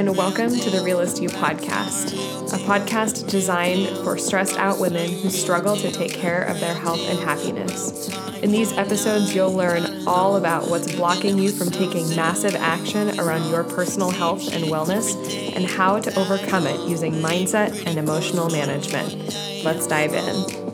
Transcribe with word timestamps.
And 0.00 0.16
welcome 0.16 0.48
to 0.48 0.70
the 0.70 0.80
Realist 0.80 1.20
You 1.20 1.28
podcast, 1.28 2.14
a 2.54 2.58
podcast 2.64 3.28
designed 3.28 3.98
for 3.98 4.16
stressed 4.16 4.56
out 4.56 4.80
women 4.80 5.10
who 5.10 5.28
struggle 5.28 5.76
to 5.76 5.92
take 5.92 6.14
care 6.14 6.42
of 6.44 6.58
their 6.58 6.72
health 6.72 7.00
and 7.00 7.18
happiness. 7.18 8.08
In 8.42 8.50
these 8.50 8.72
episodes, 8.78 9.34
you'll 9.34 9.52
learn 9.52 10.08
all 10.08 10.36
about 10.36 10.70
what's 10.70 10.90
blocking 10.96 11.38
you 11.38 11.50
from 11.50 11.70
taking 11.70 12.08
massive 12.16 12.54
action 12.54 13.20
around 13.20 13.50
your 13.50 13.62
personal 13.62 14.08
health 14.08 14.50
and 14.54 14.64
wellness 14.64 15.14
and 15.54 15.66
how 15.66 16.00
to 16.00 16.18
overcome 16.18 16.66
it 16.66 16.80
using 16.88 17.12
mindset 17.12 17.86
and 17.86 17.98
emotional 17.98 18.48
management. 18.48 19.36
Let's 19.62 19.86
dive 19.86 20.14
in. 20.14 20.69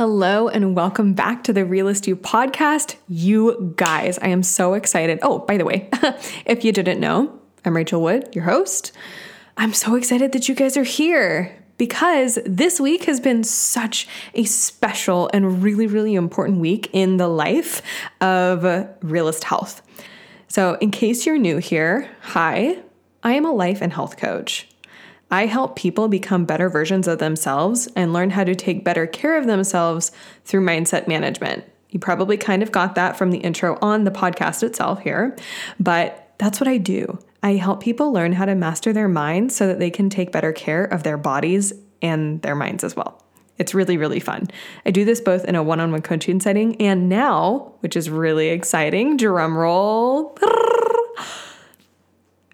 Hello, 0.00 0.48
and 0.48 0.74
welcome 0.74 1.12
back 1.12 1.44
to 1.44 1.52
the 1.52 1.62
Realist 1.62 2.06
You 2.06 2.16
podcast. 2.16 2.96
You 3.06 3.74
guys, 3.76 4.18
I 4.20 4.28
am 4.28 4.42
so 4.42 4.72
excited. 4.72 5.18
Oh, 5.20 5.40
by 5.40 5.58
the 5.58 5.66
way, 5.66 5.90
if 6.46 6.64
you 6.64 6.72
didn't 6.72 7.00
know, 7.00 7.38
I'm 7.66 7.76
Rachel 7.76 8.00
Wood, 8.00 8.34
your 8.34 8.44
host. 8.44 8.92
I'm 9.58 9.74
so 9.74 9.96
excited 9.96 10.32
that 10.32 10.48
you 10.48 10.54
guys 10.54 10.78
are 10.78 10.84
here 10.84 11.54
because 11.76 12.38
this 12.46 12.80
week 12.80 13.04
has 13.04 13.20
been 13.20 13.44
such 13.44 14.08
a 14.32 14.44
special 14.44 15.28
and 15.34 15.62
really, 15.62 15.86
really 15.86 16.14
important 16.14 16.60
week 16.60 16.88
in 16.94 17.18
the 17.18 17.28
life 17.28 17.82
of 18.22 18.88
Realist 19.02 19.44
Health. 19.44 19.82
So, 20.48 20.78
in 20.80 20.92
case 20.92 21.26
you're 21.26 21.36
new 21.36 21.58
here, 21.58 22.08
hi, 22.22 22.78
I 23.22 23.34
am 23.34 23.44
a 23.44 23.52
life 23.52 23.82
and 23.82 23.92
health 23.92 24.16
coach. 24.16 24.66
I 25.30 25.46
help 25.46 25.76
people 25.76 26.08
become 26.08 26.44
better 26.44 26.68
versions 26.68 27.06
of 27.06 27.18
themselves 27.18 27.88
and 27.94 28.12
learn 28.12 28.30
how 28.30 28.44
to 28.44 28.54
take 28.54 28.84
better 28.84 29.06
care 29.06 29.38
of 29.38 29.46
themselves 29.46 30.10
through 30.44 30.64
mindset 30.64 31.06
management. 31.06 31.64
You 31.90 32.00
probably 32.00 32.36
kind 32.36 32.62
of 32.62 32.72
got 32.72 32.94
that 32.96 33.16
from 33.16 33.30
the 33.30 33.38
intro 33.38 33.78
on 33.80 34.04
the 34.04 34.10
podcast 34.10 34.62
itself 34.62 35.00
here, 35.00 35.36
but 35.78 36.34
that's 36.38 36.60
what 36.60 36.68
I 36.68 36.78
do. 36.78 37.18
I 37.42 37.54
help 37.54 37.82
people 37.82 38.12
learn 38.12 38.32
how 38.32 38.44
to 38.44 38.54
master 38.54 38.92
their 38.92 39.08
minds 39.08 39.54
so 39.54 39.66
that 39.66 39.78
they 39.78 39.90
can 39.90 40.10
take 40.10 40.32
better 40.32 40.52
care 40.52 40.84
of 40.84 41.02
their 41.02 41.16
bodies 41.16 41.72
and 42.02 42.40
their 42.42 42.54
minds 42.54 42.84
as 42.84 42.96
well. 42.96 43.22
It's 43.58 43.74
really, 43.74 43.98
really 43.98 44.20
fun. 44.20 44.48
I 44.86 44.90
do 44.90 45.04
this 45.04 45.20
both 45.20 45.44
in 45.44 45.54
a 45.54 45.62
one 45.62 45.80
on 45.80 45.92
one 45.92 46.00
coaching 46.00 46.40
setting 46.40 46.80
and 46.80 47.08
now, 47.08 47.74
which 47.80 47.94
is 47.94 48.08
really 48.08 48.48
exciting, 48.48 49.16
drum 49.16 49.56
roll, 49.56 50.36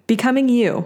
becoming 0.05 0.49
you. 0.49 0.85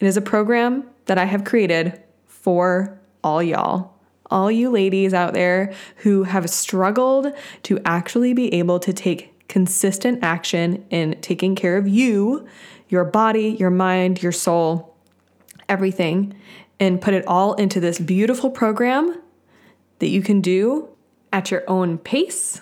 It 0.00 0.06
is 0.06 0.16
a 0.16 0.22
program 0.22 0.88
that 1.08 1.18
I 1.18 1.24
have 1.24 1.44
created 1.44 2.00
for 2.26 2.98
all 3.24 3.42
y'all. 3.42 3.94
All 4.30 4.50
you 4.50 4.70
ladies 4.70 5.12
out 5.12 5.34
there 5.34 5.74
who 5.96 6.22
have 6.22 6.48
struggled 6.48 7.32
to 7.64 7.80
actually 7.84 8.34
be 8.34 8.52
able 8.54 8.78
to 8.80 8.92
take 8.92 9.34
consistent 9.48 10.22
action 10.22 10.84
in 10.90 11.18
taking 11.20 11.54
care 11.54 11.76
of 11.78 11.88
you, 11.88 12.46
your 12.88 13.04
body, 13.04 13.56
your 13.58 13.70
mind, 13.70 14.22
your 14.22 14.32
soul, 14.32 14.94
everything, 15.68 16.34
and 16.78 17.00
put 17.00 17.14
it 17.14 17.26
all 17.26 17.54
into 17.54 17.80
this 17.80 17.98
beautiful 17.98 18.50
program 18.50 19.20
that 19.98 20.08
you 20.08 20.22
can 20.22 20.40
do 20.40 20.88
at 21.32 21.50
your 21.50 21.64
own 21.68 21.98
pace 21.98 22.60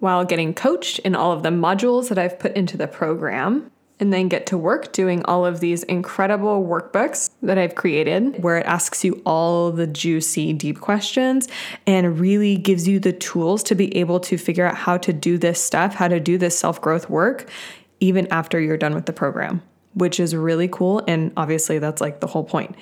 while 0.00 0.24
getting 0.24 0.52
coached 0.52 0.98
in 1.00 1.14
all 1.14 1.32
of 1.32 1.42
the 1.42 1.50
modules 1.50 2.08
that 2.08 2.18
I've 2.18 2.38
put 2.38 2.54
into 2.56 2.76
the 2.76 2.88
program 2.88 3.70
and 3.98 4.12
then 4.12 4.28
get 4.28 4.46
to 4.46 4.58
work 4.58 4.92
doing 4.92 5.24
all 5.24 5.46
of 5.46 5.60
these 5.60 5.82
incredible 5.84 6.64
workbooks 6.64 7.30
that 7.42 7.56
I've 7.56 7.74
created 7.74 8.42
where 8.42 8.58
it 8.58 8.66
asks 8.66 9.04
you 9.04 9.22
all 9.24 9.72
the 9.72 9.86
juicy, 9.86 10.52
deep 10.52 10.80
questions 10.80 11.48
and 11.86 12.18
really 12.20 12.56
gives 12.56 12.86
you 12.86 13.00
the 13.00 13.12
tools 13.12 13.62
to 13.64 13.74
be 13.74 13.96
able 13.96 14.20
to 14.20 14.36
figure 14.36 14.66
out 14.66 14.76
how 14.76 14.98
to 14.98 15.12
do 15.12 15.38
this 15.38 15.62
stuff, 15.62 15.94
how 15.94 16.08
to 16.08 16.20
do 16.20 16.36
this 16.36 16.58
self 16.58 16.80
growth 16.80 17.08
work, 17.08 17.48
even 18.00 18.26
after 18.30 18.60
you're 18.60 18.76
done 18.76 18.94
with 18.94 19.06
the 19.06 19.12
program, 19.12 19.62
which 19.94 20.20
is 20.20 20.34
really 20.36 20.68
cool. 20.68 21.02
And 21.08 21.32
obviously, 21.36 21.78
that's 21.78 22.00
like 22.00 22.20
the 22.20 22.26
whole 22.26 22.44
point. 22.44 22.76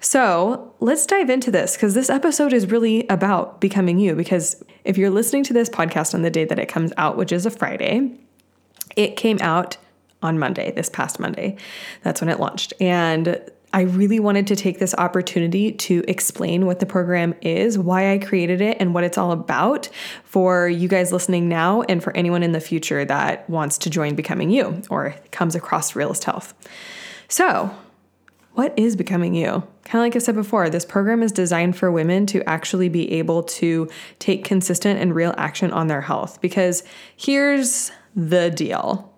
So 0.00 0.74
let's 0.80 1.06
dive 1.06 1.30
into 1.30 1.52
this 1.52 1.76
because 1.76 1.94
this 1.94 2.10
episode 2.10 2.52
is 2.52 2.66
really 2.66 3.06
about 3.06 3.60
becoming 3.60 4.00
you. 4.00 4.16
Because 4.16 4.62
if 4.84 4.98
you're 4.98 5.10
listening 5.10 5.44
to 5.44 5.52
this 5.52 5.70
podcast 5.70 6.12
on 6.12 6.22
the 6.22 6.30
day 6.30 6.44
that 6.44 6.58
it 6.58 6.66
comes 6.66 6.92
out, 6.96 7.16
which 7.16 7.30
is 7.30 7.46
a 7.46 7.50
Friday, 7.50 8.10
it 8.96 9.16
came 9.16 9.38
out 9.40 9.76
on 10.22 10.38
Monday, 10.38 10.72
this 10.72 10.88
past 10.88 11.18
Monday. 11.20 11.56
That's 12.02 12.20
when 12.20 12.30
it 12.30 12.40
launched. 12.40 12.72
And 12.80 13.40
I 13.74 13.82
really 13.82 14.20
wanted 14.20 14.46
to 14.48 14.56
take 14.56 14.78
this 14.78 14.94
opportunity 14.94 15.72
to 15.72 16.04
explain 16.06 16.66
what 16.66 16.80
the 16.80 16.86
program 16.86 17.34
is, 17.40 17.78
why 17.78 18.12
I 18.12 18.18
created 18.18 18.60
it, 18.60 18.76
and 18.80 18.92
what 18.92 19.02
it's 19.02 19.16
all 19.16 19.32
about 19.32 19.88
for 20.24 20.68
you 20.68 20.88
guys 20.88 21.10
listening 21.10 21.48
now 21.48 21.82
and 21.82 22.02
for 22.02 22.14
anyone 22.14 22.42
in 22.42 22.52
the 22.52 22.60
future 22.60 23.04
that 23.06 23.48
wants 23.48 23.78
to 23.78 23.90
join 23.90 24.14
Becoming 24.14 24.50
You 24.50 24.82
or 24.90 25.14
comes 25.30 25.54
across 25.54 25.96
Realist 25.96 26.24
Health. 26.24 26.52
So, 27.28 27.74
what 28.52 28.78
is 28.78 28.94
Becoming 28.94 29.34
You? 29.34 29.66
Kind 29.84 30.00
of 30.02 30.06
like 30.06 30.16
I 30.16 30.18
said 30.18 30.34
before, 30.34 30.68
this 30.68 30.84
program 30.84 31.22
is 31.22 31.32
designed 31.32 31.74
for 31.74 31.90
women 31.90 32.26
to 32.26 32.46
actually 32.46 32.90
be 32.90 33.10
able 33.12 33.42
to 33.44 33.88
take 34.18 34.44
consistent 34.44 35.00
and 35.00 35.14
real 35.14 35.34
action 35.38 35.70
on 35.70 35.86
their 35.86 36.02
health 36.02 36.42
because 36.42 36.82
here's 37.16 37.90
the 38.14 38.50
deal 38.50 39.11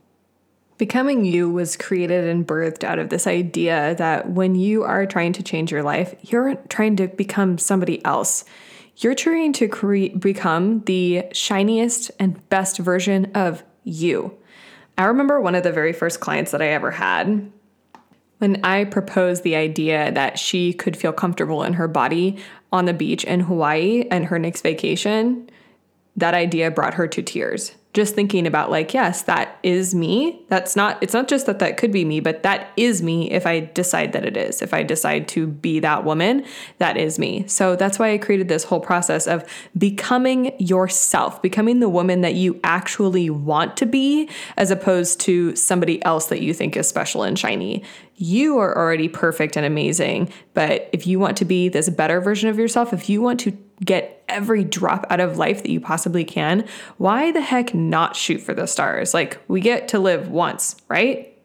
Becoming 0.77 1.25
You 1.25 1.51
was 1.51 1.77
created 1.77 2.25
and 2.27 2.47
birthed 2.47 2.83
out 2.83 2.99
of 2.99 3.09
this 3.09 3.27
idea 3.27 3.95
that 3.97 4.31
when 4.31 4.57
you 4.57 4.83
are 4.83 5.07
trying 5.07 5.33
to 5.35 5.43
change 5.43 5.71
your 5.71 5.85
life, 5.85 6.15
you're 6.23 6.57
trying 6.69 6.97
to 6.97 7.07
become 7.07 7.59
somebody 7.59 8.05
else. 8.05 8.45
You're 8.97 9.15
trying 9.15 9.53
to 9.55 9.69
cre- 9.69 10.17
become 10.19 10.81
the 10.81 11.27
shiniest 11.33 12.11
and 12.19 12.49
best 12.49 12.79
version 12.79 13.31
of 13.35 13.63
you. 13.85 14.37
I 14.99 15.05
remember 15.05 15.41
one 15.41 15.55
of 15.55 15.63
the 15.63 15.73
very 15.73 15.93
first 15.93 16.21
clients 16.21 16.51
that 16.51 16.63
I 16.63 16.69
ever 16.69 16.93
had 16.93 17.53
when 18.39 18.65
I 18.65 18.85
proposed 18.85 19.43
the 19.43 19.57
idea 19.57 20.13
that 20.13 20.39
she 20.39 20.73
could 20.73 20.97
feel 20.97 21.13
comfortable 21.13 21.63
in 21.63 21.75
her 21.75 21.89
body 21.89 22.39
on 22.73 22.85
the 22.85 22.93
beach 22.93 23.25
in 23.25 23.41
Hawaii 23.41 24.07
and 24.11 24.27
her 24.27 24.39
next 24.39 24.63
vacation, 24.63 25.49
that 26.17 26.35
idea 26.35 26.71
brought 26.71 26.95
her 26.95 27.09
to 27.09 27.23
tears. 27.23 27.75
Just 27.93 28.17
thinking 28.17 28.45
about 28.45 28.73
like 28.73 28.93
yes 28.93 29.23
that 29.23 29.57
is 29.63 29.95
me. 29.95 30.45
That's 30.49 30.75
not 30.75 31.01
it's 31.01 31.15
not 31.15 31.29
just 31.29 31.47
that 31.47 31.61
that 31.61 31.77
could 31.77 31.93
be 31.93 32.05
me 32.05 32.19
but 32.19 32.43
that 32.43 32.73
is 32.77 33.03
me 33.03 33.31
if 33.31 33.47
i 33.47 33.61
decide 33.61 34.13
that 34.15 34.25
it 34.25 34.37
is. 34.37 34.63
If 34.63 34.75
i 34.75 34.83
decide 34.83 35.29
to 35.29 35.47
be 35.47 35.79
that 35.79 36.05
woman 36.05 36.45
that 36.79 36.97
is 36.97 37.21
me. 37.21 37.47
So 37.47 37.77
that's 37.77 37.97
why 37.97 38.13
i 38.13 38.19
created 38.19 38.49
this 38.49 38.65
whole 38.65 38.81
process 38.81 39.29
of 39.29 39.49
becoming 39.79 40.57
yourself 40.59 41.41
becoming 41.41 41.79
the 41.79 41.89
woman 41.89 42.23
that 42.23 42.35
you 42.35 42.59
actually 42.65 43.31
want 43.31 43.77
to 43.77 43.87
be 43.87 44.29
as 44.57 44.73
opposed 44.73 45.21
to 45.21 45.55
somebody 45.55 46.05
else 46.05 46.27
that 46.27 46.43
you 46.43 46.53
think 46.53 46.77
is 46.77 46.89
special 46.89 47.23
and 47.23 47.39
shiny. 47.39 47.85
You 48.17 48.59
are 48.59 48.77
already 48.77 49.09
perfect 49.09 49.57
and 49.57 49.65
amazing 49.65 50.33
but 50.53 50.89
if 50.93 51.07
you 51.07 51.21
want 51.21 51.37
to 51.37 51.45
be 51.45 51.69
this 51.69 51.89
better 51.91 52.21
version 52.21 52.49
of 52.49 52.59
yourself 52.59 52.93
if 52.93 53.09
you 53.09 53.23
want 53.23 53.39
to 53.41 53.57
get 53.83 54.23
every 54.29 54.65
drop 54.65 55.07
out 55.11 55.21
of 55.21 55.39
life 55.39 55.63
that 55.63 55.71
you 55.71 55.81
possibly 55.81 56.25
can, 56.25 56.67
why 56.99 57.33
the 57.33 57.41
heck 57.41 57.75
not 57.75 58.17
shoot 58.17 58.41
for 58.41 58.55
the 58.55 58.67
stars? 58.67 59.15
Like, 59.15 59.39
we 59.49 59.61
get 59.61 59.89
to 59.89 59.99
live 59.99 60.29
once, 60.29 60.77
right? 60.89 61.37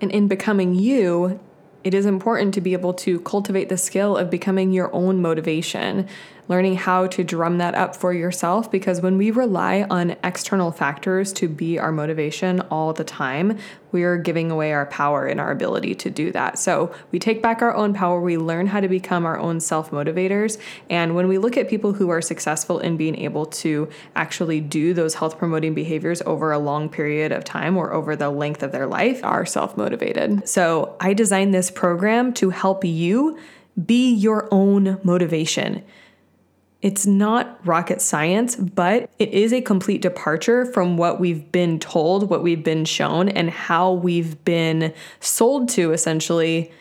And 0.00 0.10
in 0.10 0.28
becoming 0.28 0.74
you, 0.74 1.40
it 1.84 1.94
is 1.94 2.06
important 2.06 2.54
to 2.54 2.60
be 2.60 2.72
able 2.74 2.94
to 2.94 3.20
cultivate 3.20 3.68
the 3.68 3.76
skill 3.76 4.16
of 4.16 4.30
becoming 4.30 4.72
your 4.72 4.94
own 4.94 5.20
motivation 5.20 6.08
learning 6.52 6.76
how 6.76 7.06
to 7.06 7.24
drum 7.24 7.56
that 7.56 7.74
up 7.74 7.96
for 7.96 8.12
yourself 8.12 8.70
because 8.70 9.00
when 9.00 9.16
we 9.16 9.30
rely 9.30 9.86
on 9.88 10.14
external 10.22 10.70
factors 10.70 11.32
to 11.32 11.48
be 11.48 11.78
our 11.78 11.90
motivation 11.90 12.60
all 12.70 12.92
the 12.92 13.02
time, 13.02 13.58
we 13.90 14.02
are 14.02 14.18
giving 14.18 14.50
away 14.50 14.70
our 14.70 14.84
power 14.84 15.24
and 15.26 15.40
our 15.40 15.50
ability 15.50 15.94
to 15.94 16.10
do 16.10 16.30
that. 16.30 16.58
So 16.58 16.94
we 17.10 17.18
take 17.18 17.40
back 17.40 17.62
our 17.62 17.74
own 17.74 17.94
power, 17.94 18.20
we 18.20 18.36
learn 18.36 18.66
how 18.66 18.80
to 18.80 18.88
become 18.88 19.24
our 19.24 19.38
own 19.38 19.60
self 19.60 19.92
motivators. 19.92 20.60
And 20.90 21.14
when 21.14 21.26
we 21.26 21.38
look 21.38 21.56
at 21.56 21.70
people 21.70 21.94
who 21.94 22.10
are 22.10 22.20
successful 22.20 22.78
in 22.80 22.98
being 22.98 23.16
able 23.16 23.46
to 23.46 23.88
actually 24.14 24.60
do 24.60 24.92
those 24.92 25.14
health 25.14 25.38
promoting 25.38 25.72
behaviors 25.72 26.20
over 26.26 26.52
a 26.52 26.58
long 26.58 26.90
period 26.90 27.32
of 27.32 27.44
time 27.44 27.78
or 27.78 27.94
over 27.94 28.14
the 28.14 28.28
length 28.28 28.62
of 28.62 28.72
their 28.72 28.86
life, 28.86 29.24
are 29.24 29.46
self 29.46 29.78
motivated. 29.78 30.46
So 30.46 30.96
I 31.00 31.14
designed 31.14 31.54
this 31.54 31.70
program 31.70 32.34
to 32.34 32.50
help 32.50 32.84
you 32.84 33.38
be 33.86 34.12
your 34.12 34.48
own 34.50 35.00
motivation. 35.02 35.82
It's 36.82 37.06
not 37.06 37.64
rocket 37.64 38.02
science, 38.02 38.56
but 38.56 39.08
it 39.20 39.28
is 39.30 39.52
a 39.52 39.60
complete 39.60 40.02
departure 40.02 40.66
from 40.66 40.96
what 40.96 41.20
we've 41.20 41.50
been 41.52 41.78
told, 41.78 42.28
what 42.28 42.42
we've 42.42 42.64
been 42.64 42.84
shown, 42.84 43.28
and 43.28 43.50
how 43.50 43.92
we've 43.92 44.44
been 44.44 44.92
sold 45.20 45.68
to 45.70 45.92
essentially, 45.92 46.72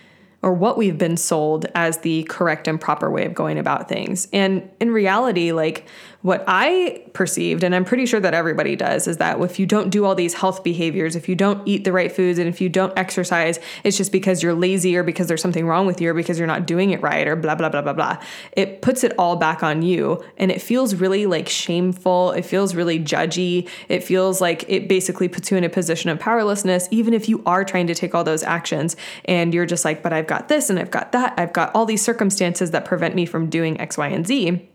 or 0.42 0.54
what 0.54 0.76
we've 0.76 0.98
been 0.98 1.18
sold 1.18 1.68
as 1.76 2.00
the 2.00 2.24
correct 2.24 2.68
and 2.68 2.82
proper 2.82 3.12
way 3.12 3.26
of 3.26 3.36
going 3.36 3.60
about 3.60 3.88
things. 3.88 4.28
And 4.34 4.68
in 4.80 4.90
reality, 4.90 5.52
like 5.52 5.86
what 6.22 6.44
I 6.48 7.04
perceived, 7.14 7.64
and 7.64 7.74
I'm 7.74 7.86
pretty 7.86 8.06
sure 8.06 8.20
that 8.20 8.34
everybody 8.34 8.76
does, 8.76 9.08
is 9.08 9.18
that 9.18 9.40
if 9.42 9.60
you 9.60 9.66
don't 9.66 9.90
do 9.90 10.06
all 10.06 10.14
these 10.14 10.36
health 10.36 10.64
behaviors, 10.64 11.16
if 11.16 11.28
you 11.28 11.36
don't 11.36 11.68
eat 11.68 11.84
the 11.84 11.92
right 11.92 12.12
foods, 12.12 12.38
and 12.38 12.48
if 12.48 12.62
you 12.62 12.70
don't 12.70 12.94
exercise, 12.98 13.60
it's 13.84 13.98
just 13.98 14.12
because 14.12 14.44
you're 14.44 14.54
lazy 14.54 14.96
or 14.96 15.04
because 15.04 15.28
there's 15.28 15.42
something 15.42 15.66
wrong 15.66 15.88
with 15.88 16.00
you 16.00 16.12
or 16.12 16.14
because 16.14 16.38
you're 16.38 16.48
not 16.48 16.68
doing 16.68 16.92
it 16.92 17.02
right 17.02 17.28
or 17.28 17.36
blah, 17.36 17.56
blah, 17.56 17.70
blah, 17.70 17.82
blah, 17.82 17.94
blah. 17.94 18.18
It 18.54 18.82
puts 18.82 19.04
it 19.04 19.14
all 19.18 19.36
back 19.36 19.64
on 19.64 19.82
you. 19.82 20.24
And 20.38 20.52
it 20.52 20.62
feels 20.62 20.96
really 20.96 21.26
like 21.26 21.50
shameful. 21.50 22.32
It 22.32 22.46
feels 22.46 22.76
really 22.76 23.00
judgy. 23.00 23.68
It 23.90 24.04
feels 24.04 24.42
like 24.42 24.64
it 24.68 24.88
basically 24.88 25.28
puts 25.28 25.50
you 25.50 25.58
in 25.58 25.64
a 25.64 25.70
position 25.70 26.10
of 26.10 26.20
powerlessness, 26.20 26.88
even 26.92 27.14
if 27.14 27.28
you 27.28 27.42
are 27.46 27.66
trying 27.66 27.88
to 27.88 27.96
take 27.96 28.14
all 28.14 28.24
those 28.24 28.44
actions 28.44 28.96
and 29.26 29.54
you're 29.54 29.66
just 29.66 29.86
like, 29.86 30.04
but 30.04 30.14
I've 30.14 30.28
got 30.28 30.48
this 30.48 30.70
and 30.70 30.78
I've 30.78 30.92
got 30.92 31.12
that. 31.14 31.34
I've 31.38 31.54
got 31.54 31.74
all 31.76 31.86
these 31.86 32.04
circumstances 32.04 32.72
that 32.72 32.86
prevent 32.86 33.16
me 33.16 33.26
from 33.26 33.50
doing 33.50 33.80
X, 33.80 33.98
Y, 33.98 34.08
and 34.08 34.26
Z. 34.26 34.68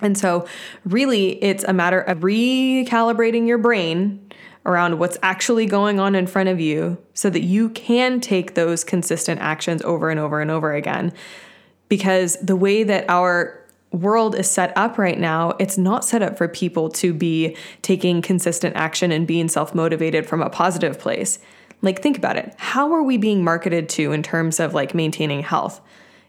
And 0.00 0.16
so, 0.16 0.46
really, 0.84 1.42
it's 1.42 1.64
a 1.64 1.72
matter 1.72 2.00
of 2.00 2.18
recalibrating 2.18 3.46
your 3.46 3.58
brain 3.58 4.20
around 4.66 4.98
what's 4.98 5.16
actually 5.22 5.64
going 5.64 6.00
on 6.00 6.14
in 6.14 6.26
front 6.26 6.48
of 6.48 6.60
you 6.60 6.98
so 7.14 7.30
that 7.30 7.42
you 7.42 7.70
can 7.70 8.20
take 8.20 8.54
those 8.54 8.84
consistent 8.84 9.40
actions 9.40 9.80
over 9.82 10.10
and 10.10 10.20
over 10.20 10.40
and 10.40 10.50
over 10.50 10.74
again. 10.74 11.12
Because 11.88 12.36
the 12.42 12.56
way 12.56 12.82
that 12.82 13.08
our 13.08 13.62
world 13.92 14.34
is 14.34 14.50
set 14.50 14.76
up 14.76 14.98
right 14.98 15.18
now, 15.18 15.52
it's 15.58 15.78
not 15.78 16.04
set 16.04 16.20
up 16.20 16.36
for 16.36 16.48
people 16.48 16.90
to 16.90 17.14
be 17.14 17.56
taking 17.82 18.20
consistent 18.20 18.76
action 18.76 19.12
and 19.12 19.26
being 19.26 19.48
self 19.48 19.74
motivated 19.74 20.26
from 20.26 20.42
a 20.42 20.50
positive 20.50 20.98
place. 20.98 21.38
Like, 21.82 22.02
think 22.02 22.18
about 22.18 22.36
it. 22.36 22.54
How 22.58 22.92
are 22.92 23.02
we 23.02 23.16
being 23.16 23.44
marketed 23.44 23.88
to 23.90 24.12
in 24.12 24.22
terms 24.22 24.58
of 24.60 24.74
like 24.74 24.94
maintaining 24.94 25.42
health? 25.42 25.80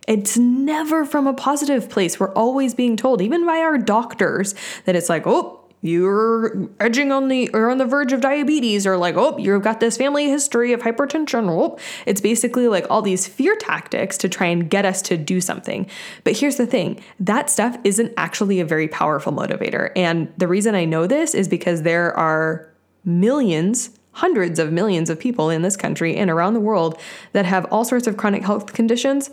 It's 0.08 0.38
never 0.38 1.06
from 1.06 1.28
a 1.28 1.34
positive 1.34 1.90
place. 1.90 2.20
We're 2.20 2.34
always 2.34 2.74
being 2.74 2.96
told, 2.96 3.22
even 3.22 3.46
by 3.46 3.58
our 3.58 3.78
doctors, 3.78 4.56
that 4.86 4.96
it's 4.96 5.10
like, 5.10 5.28
oh, 5.28 5.68
you're 5.82 6.70
edging 6.80 7.12
on 7.12 7.28
the 7.28 7.50
or 7.54 7.70
on 7.70 7.78
the 7.78 7.86
verge 7.86 8.12
of 8.12 8.22
diabetes, 8.22 8.88
or 8.88 8.98
like, 8.98 9.16
oh, 9.16 9.38
you've 9.38 9.62
got 9.62 9.80
this 9.80 9.96
family 9.96 10.28
history 10.28 10.74
of 10.74 10.82
hypertension. 10.82 11.50
Oh, 11.50 11.78
it's 12.06 12.22
basically 12.22 12.68
like 12.68 12.86
all 12.90 13.02
these 13.02 13.28
fear 13.28 13.56
tactics 13.58 14.18
to 14.20 14.30
try 14.30 14.48
and 14.48 14.70
get 14.70 14.86
us 14.86 15.02
to 15.04 15.18
do 15.18 15.40
something. 15.40 15.88
But 16.24 16.38
here's 16.38 16.56
the 16.56 16.66
thing 16.66 17.02
that 17.20 17.50
stuff 17.50 17.78
isn't 17.84 18.14
actually 18.18 18.60
a 18.60 18.66
very 18.66 18.88
powerful 18.88 19.32
motivator. 19.32 19.92
And 19.96 20.34
the 20.38 20.48
reason 20.48 20.74
I 20.74 20.86
know 20.86 21.06
this 21.06 21.36
is 21.36 21.48
because 21.48 21.84
there 21.84 22.18
are 22.18 22.72
millions 23.06 23.92
hundreds 24.14 24.58
of 24.58 24.74
millions 24.74 25.12
of 25.12 25.20
people 25.20 25.52
in 25.52 25.62
this 25.62 25.78
country 25.78 26.16
and 26.16 26.32
around 26.32 26.56
the 26.56 26.60
world 26.60 27.00
that 27.34 27.46
have 27.46 27.66
all 27.66 27.86
sorts 27.86 28.08
of 28.08 28.18
chronic 28.18 28.44
health 28.44 28.74
conditions 28.74 29.30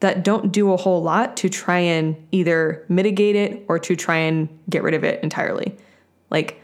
that 0.00 0.22
don't 0.22 0.52
do 0.52 0.72
a 0.72 0.76
whole 0.76 1.02
lot 1.02 1.36
to 1.38 1.48
try 1.48 1.78
and 1.78 2.16
either 2.30 2.84
mitigate 2.88 3.36
it 3.36 3.64
or 3.68 3.78
to 3.80 3.96
try 3.96 4.16
and 4.16 4.48
get 4.70 4.82
rid 4.82 4.94
of 4.94 5.04
it 5.04 5.22
entirely. 5.22 5.76
Like 6.30 6.62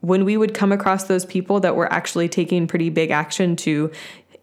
when 0.00 0.24
we 0.24 0.36
would 0.36 0.54
come 0.54 0.70
across 0.70 1.04
those 1.04 1.24
people 1.24 1.60
that 1.60 1.74
were 1.74 1.92
actually 1.92 2.28
taking 2.28 2.66
pretty 2.66 2.88
big 2.88 3.10
action 3.10 3.56
to 3.56 3.90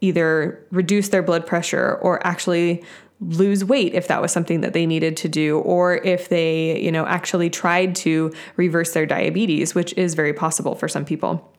either 0.01 0.65
reduce 0.71 1.09
their 1.09 1.23
blood 1.23 1.47
pressure 1.47 1.97
or 2.01 2.25
actually 2.27 2.83
lose 3.21 3.63
weight 3.63 3.93
if 3.93 4.09
that 4.09 4.21
was 4.21 4.33
something 4.33 4.59
that 4.59 4.73
they 4.73 4.85
needed 4.85 5.15
to 5.15 5.29
do 5.29 5.59
or 5.59 5.95
if 5.95 6.27
they, 6.27 6.79
you 6.81 6.91
know, 6.91 7.05
actually 7.05 7.49
tried 7.49 7.95
to 7.95 8.33
reverse 8.57 8.91
their 8.91 9.05
diabetes, 9.05 9.73
which 9.73 9.93
is 9.93 10.13
very 10.13 10.33
possible 10.33 10.75
for 10.75 10.89
some 10.89 11.05
people. 11.05 11.53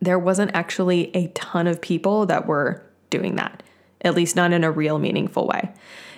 There 0.00 0.18
wasn't 0.18 0.50
actually 0.54 1.14
a 1.14 1.28
ton 1.28 1.68
of 1.68 1.80
people 1.80 2.26
that 2.26 2.46
were 2.46 2.84
doing 3.10 3.36
that 3.36 3.62
at 4.02 4.14
least 4.14 4.36
not 4.36 4.52
in 4.52 4.64
a 4.64 4.70
real 4.70 4.98
meaningful 4.98 5.46
way. 5.46 5.72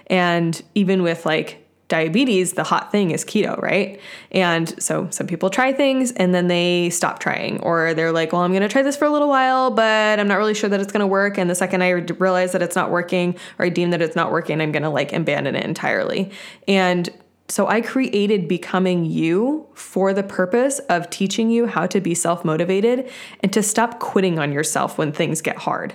And 0.06 0.60
even 0.74 1.02
with 1.02 1.24
like 1.24 1.66
diabetes, 1.90 2.54
the 2.54 2.64
hot 2.64 2.90
thing 2.90 3.10
is 3.10 3.24
keto, 3.24 3.60
right? 3.60 4.00
And 4.30 4.82
so 4.82 5.08
some 5.10 5.26
people 5.26 5.50
try 5.50 5.72
things 5.72 6.12
and 6.12 6.34
then 6.34 6.48
they 6.48 6.88
stop 6.88 7.18
trying, 7.18 7.60
or 7.60 7.92
they're 7.92 8.12
like, 8.12 8.32
well, 8.32 8.42
I'm 8.42 8.52
going 8.52 8.62
to 8.62 8.68
try 8.68 8.82
this 8.82 8.96
for 8.96 9.04
a 9.04 9.10
little 9.10 9.28
while, 9.28 9.70
but 9.70 10.18
I'm 10.18 10.28
not 10.28 10.36
really 10.36 10.54
sure 10.54 10.70
that 10.70 10.80
it's 10.80 10.92
going 10.92 11.00
to 11.00 11.06
work. 11.06 11.36
And 11.36 11.50
the 11.50 11.54
second 11.54 11.82
I 11.82 11.90
realize 11.90 12.52
that 12.52 12.62
it's 12.62 12.76
not 12.76 12.90
working 12.90 13.36
or 13.58 13.66
I 13.66 13.68
deem 13.68 13.90
that 13.90 14.00
it's 14.00 14.16
not 14.16 14.32
working, 14.32 14.60
I'm 14.60 14.72
going 14.72 14.84
to 14.84 14.88
like 14.88 15.12
abandon 15.12 15.54
it 15.54 15.64
entirely. 15.64 16.30
And 16.66 17.10
so 17.48 17.66
I 17.66 17.80
created 17.80 18.46
Becoming 18.46 19.04
You 19.04 19.66
for 19.74 20.14
the 20.14 20.22
purpose 20.22 20.78
of 20.88 21.10
teaching 21.10 21.50
you 21.50 21.66
how 21.66 21.86
to 21.88 22.00
be 22.00 22.14
self 22.14 22.44
motivated 22.44 23.10
and 23.40 23.52
to 23.52 23.62
stop 23.62 23.98
quitting 23.98 24.38
on 24.38 24.52
yourself 24.52 24.96
when 24.96 25.10
things 25.10 25.42
get 25.42 25.56
hard. 25.56 25.94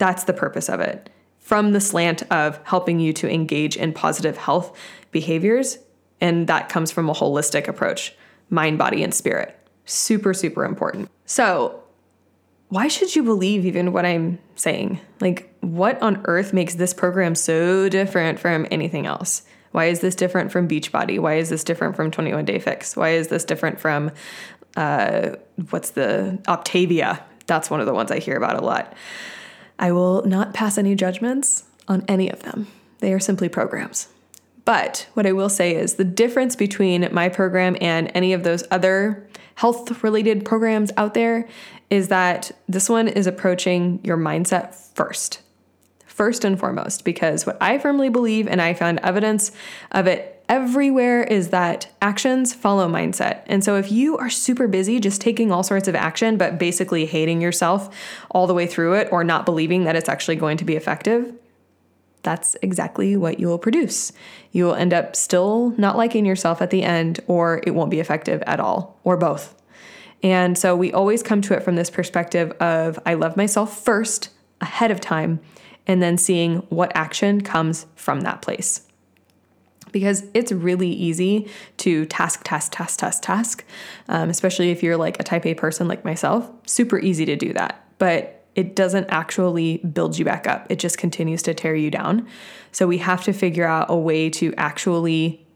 That's 0.00 0.24
the 0.24 0.32
purpose 0.32 0.70
of 0.70 0.80
it. 0.80 1.10
From 1.38 1.72
the 1.72 1.80
slant 1.80 2.22
of 2.32 2.58
helping 2.64 3.00
you 3.00 3.12
to 3.12 3.30
engage 3.30 3.76
in 3.76 3.92
positive 3.92 4.38
health 4.38 4.74
behaviors. 5.10 5.78
And 6.22 6.46
that 6.46 6.70
comes 6.70 6.90
from 6.90 7.10
a 7.10 7.14
holistic 7.14 7.68
approach 7.68 8.16
mind, 8.48 8.78
body, 8.78 9.04
and 9.04 9.14
spirit. 9.14 9.56
Super, 9.84 10.32
super 10.34 10.64
important. 10.64 11.08
So, 11.26 11.82
why 12.70 12.88
should 12.88 13.14
you 13.14 13.22
believe 13.22 13.66
even 13.66 13.92
what 13.92 14.06
I'm 14.06 14.38
saying? 14.54 15.00
Like, 15.20 15.54
what 15.60 16.00
on 16.00 16.22
earth 16.24 16.52
makes 16.52 16.76
this 16.76 16.94
program 16.94 17.34
so 17.34 17.88
different 17.88 18.40
from 18.40 18.66
anything 18.70 19.06
else? 19.06 19.42
Why 19.72 19.86
is 19.86 20.00
this 20.00 20.14
different 20.14 20.50
from 20.50 20.66
Beachbody? 20.66 21.18
Why 21.18 21.34
is 21.34 21.50
this 21.50 21.62
different 21.62 21.94
from 21.94 22.10
21 22.10 22.44
Day 22.44 22.58
Fix? 22.58 22.96
Why 22.96 23.10
is 23.10 23.28
this 23.28 23.44
different 23.44 23.78
from 23.78 24.10
uh, 24.76 25.32
what's 25.68 25.90
the 25.90 26.38
Optavia? 26.48 27.22
That's 27.46 27.68
one 27.68 27.80
of 27.80 27.86
the 27.86 27.94
ones 27.94 28.10
I 28.10 28.18
hear 28.18 28.36
about 28.36 28.56
a 28.56 28.64
lot. 28.64 28.94
I 29.80 29.90
will 29.90 30.24
not 30.24 30.54
pass 30.54 30.78
any 30.78 30.94
judgments 30.94 31.64
on 31.88 32.04
any 32.06 32.30
of 32.30 32.42
them. 32.44 32.68
They 32.98 33.12
are 33.12 33.18
simply 33.18 33.48
programs. 33.48 34.08
But 34.64 35.08
what 35.14 35.26
I 35.26 35.32
will 35.32 35.48
say 35.48 35.74
is 35.74 35.94
the 35.94 36.04
difference 36.04 36.54
between 36.54 37.08
my 37.12 37.28
program 37.28 37.76
and 37.80 38.12
any 38.14 38.34
of 38.34 38.44
those 38.44 38.62
other 38.70 39.26
health 39.56 40.04
related 40.04 40.44
programs 40.44 40.92
out 40.96 41.14
there 41.14 41.48
is 41.88 42.08
that 42.08 42.52
this 42.68 42.88
one 42.88 43.08
is 43.08 43.26
approaching 43.26 44.00
your 44.04 44.16
mindset 44.16 44.74
first. 44.94 45.40
First 46.06 46.44
and 46.44 46.58
foremost, 46.58 47.04
because 47.04 47.46
what 47.46 47.56
I 47.60 47.78
firmly 47.78 48.10
believe, 48.10 48.46
and 48.46 48.60
I 48.60 48.74
found 48.74 49.00
evidence 49.02 49.50
of 49.90 50.06
it 50.06 50.39
everywhere 50.50 51.22
is 51.22 51.50
that 51.50 51.86
actions 52.02 52.52
follow 52.52 52.88
mindset. 52.88 53.42
And 53.46 53.62
so 53.62 53.76
if 53.76 53.92
you 53.92 54.18
are 54.18 54.28
super 54.28 54.66
busy 54.66 54.98
just 54.98 55.20
taking 55.20 55.52
all 55.52 55.62
sorts 55.62 55.86
of 55.86 55.94
action, 55.94 56.36
but 56.36 56.58
basically 56.58 57.06
hating 57.06 57.40
yourself 57.40 57.88
all 58.32 58.48
the 58.48 58.52
way 58.52 58.66
through 58.66 58.94
it 58.94 59.08
or 59.12 59.22
not 59.22 59.46
believing 59.46 59.84
that 59.84 59.94
it's 59.94 60.08
actually 60.08 60.34
going 60.34 60.56
to 60.56 60.64
be 60.64 60.74
effective, 60.74 61.32
that's 62.22 62.56
exactly 62.62 63.16
what 63.16 63.38
you 63.38 63.46
will 63.46 63.58
produce. 63.58 64.12
You 64.50 64.64
will 64.64 64.74
end 64.74 64.92
up 64.92 65.14
still 65.14 65.72
not 65.78 65.96
liking 65.96 66.26
yourself 66.26 66.60
at 66.60 66.70
the 66.70 66.82
end, 66.82 67.20
or 67.28 67.62
it 67.64 67.70
won't 67.70 67.90
be 67.90 68.00
effective 68.00 68.42
at 68.42 68.60
all, 68.60 68.98
or 69.04 69.16
both. 69.16 69.54
And 70.22 70.58
so 70.58 70.76
we 70.76 70.92
always 70.92 71.22
come 71.22 71.40
to 71.42 71.54
it 71.54 71.62
from 71.62 71.76
this 71.76 71.88
perspective 71.88 72.50
of 72.60 72.98
I 73.06 73.14
love 73.14 73.38
myself 73.38 73.82
first, 73.82 74.28
ahead 74.60 74.90
of 74.90 75.00
time, 75.00 75.40
and 75.86 76.02
then 76.02 76.18
seeing 76.18 76.56
what 76.68 76.92
action 76.94 77.40
comes 77.40 77.86
from 77.94 78.20
that 78.22 78.42
place 78.42 78.82
because 79.92 80.24
it's 80.34 80.52
really 80.52 80.90
easy 80.90 81.48
to 81.78 82.06
task, 82.06 82.42
task, 82.44 82.72
task, 82.72 82.98
task, 82.98 83.22
task, 83.22 83.64
um, 84.08 84.30
especially 84.30 84.70
if 84.70 84.82
you're 84.82 84.96
like 84.96 85.18
a 85.20 85.22
type 85.22 85.46
A 85.46 85.54
person 85.54 85.88
like 85.88 86.04
myself. 86.04 86.50
Super 86.66 86.98
easy 86.98 87.24
to 87.26 87.36
do 87.36 87.52
that, 87.52 87.84
but 87.98 88.44
it 88.54 88.74
doesn't 88.74 89.06
actually 89.08 89.78
build 89.78 90.18
you 90.18 90.24
back 90.24 90.46
up. 90.46 90.66
It 90.68 90.78
just 90.78 90.98
continues 90.98 91.42
to 91.42 91.54
tear 91.54 91.74
you 91.74 91.90
down. 91.90 92.26
So 92.72 92.86
we 92.86 92.98
have 92.98 93.24
to 93.24 93.32
figure 93.32 93.66
out 93.66 93.86
a 93.88 93.96
way 93.96 94.30
to 94.30 94.52
actually 94.56 95.46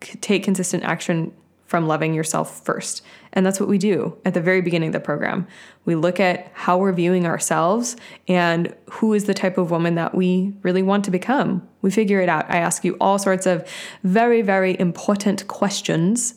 take 0.00 0.44
consistent 0.44 0.84
action 0.84 1.32
from 1.68 1.86
loving 1.86 2.14
yourself 2.14 2.64
first. 2.64 3.02
And 3.34 3.44
that's 3.44 3.60
what 3.60 3.68
we 3.68 3.76
do 3.76 4.16
at 4.24 4.32
the 4.32 4.40
very 4.40 4.62
beginning 4.62 4.88
of 4.88 4.94
the 4.94 5.00
program. 5.00 5.46
We 5.84 5.94
look 5.94 6.18
at 6.18 6.50
how 6.54 6.78
we're 6.78 6.94
viewing 6.94 7.26
ourselves 7.26 7.94
and 8.26 8.74
who 8.90 9.12
is 9.12 9.24
the 9.24 9.34
type 9.34 9.58
of 9.58 9.70
woman 9.70 9.94
that 9.94 10.14
we 10.14 10.54
really 10.62 10.82
want 10.82 11.04
to 11.04 11.10
become. 11.10 11.68
We 11.82 11.90
figure 11.90 12.20
it 12.20 12.30
out. 12.30 12.46
I 12.48 12.56
ask 12.56 12.84
you 12.84 12.96
all 13.00 13.18
sorts 13.18 13.44
of 13.44 13.68
very, 14.02 14.40
very 14.40 14.80
important 14.80 15.46
questions 15.46 16.34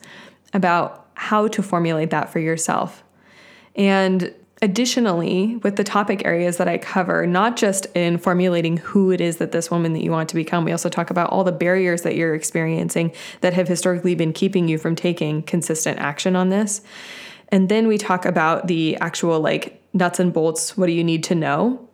about 0.53 1.07
how 1.13 1.47
to 1.47 1.63
formulate 1.63 2.09
that 2.09 2.29
for 2.29 2.39
yourself. 2.39 3.03
And 3.75 4.35
Additionally, 4.63 5.55
with 5.63 5.75
the 5.75 5.83
topic 5.83 6.23
areas 6.23 6.57
that 6.57 6.67
I 6.67 6.77
cover, 6.77 7.25
not 7.25 7.57
just 7.57 7.87
in 7.95 8.19
formulating 8.19 8.77
who 8.77 9.09
it 9.09 9.19
is 9.19 9.37
that 9.37 9.51
this 9.51 9.71
woman 9.71 9.93
that 9.93 10.03
you 10.03 10.11
want 10.11 10.29
to 10.29 10.35
become, 10.35 10.65
we 10.65 10.71
also 10.71 10.87
talk 10.87 11.09
about 11.09 11.31
all 11.31 11.43
the 11.43 11.51
barriers 11.51 12.03
that 12.03 12.15
you're 12.15 12.35
experiencing 12.35 13.11
that 13.41 13.53
have 13.53 13.67
historically 13.67 14.13
been 14.13 14.33
keeping 14.33 14.67
you 14.67 14.77
from 14.77 14.95
taking 14.95 15.41
consistent 15.41 15.97
action 15.97 16.35
on 16.35 16.49
this. 16.49 16.81
And 17.49 17.69
then 17.69 17.87
we 17.87 17.97
talk 17.97 18.23
about 18.23 18.67
the 18.67 18.97
actual 18.97 19.39
like 19.39 19.81
nuts 19.93 20.19
and 20.19 20.31
bolts 20.31 20.77
what 20.77 20.85
do 20.85 20.93
you 20.93 21.03
need 21.03 21.23
to 21.25 21.35
know? 21.35 21.87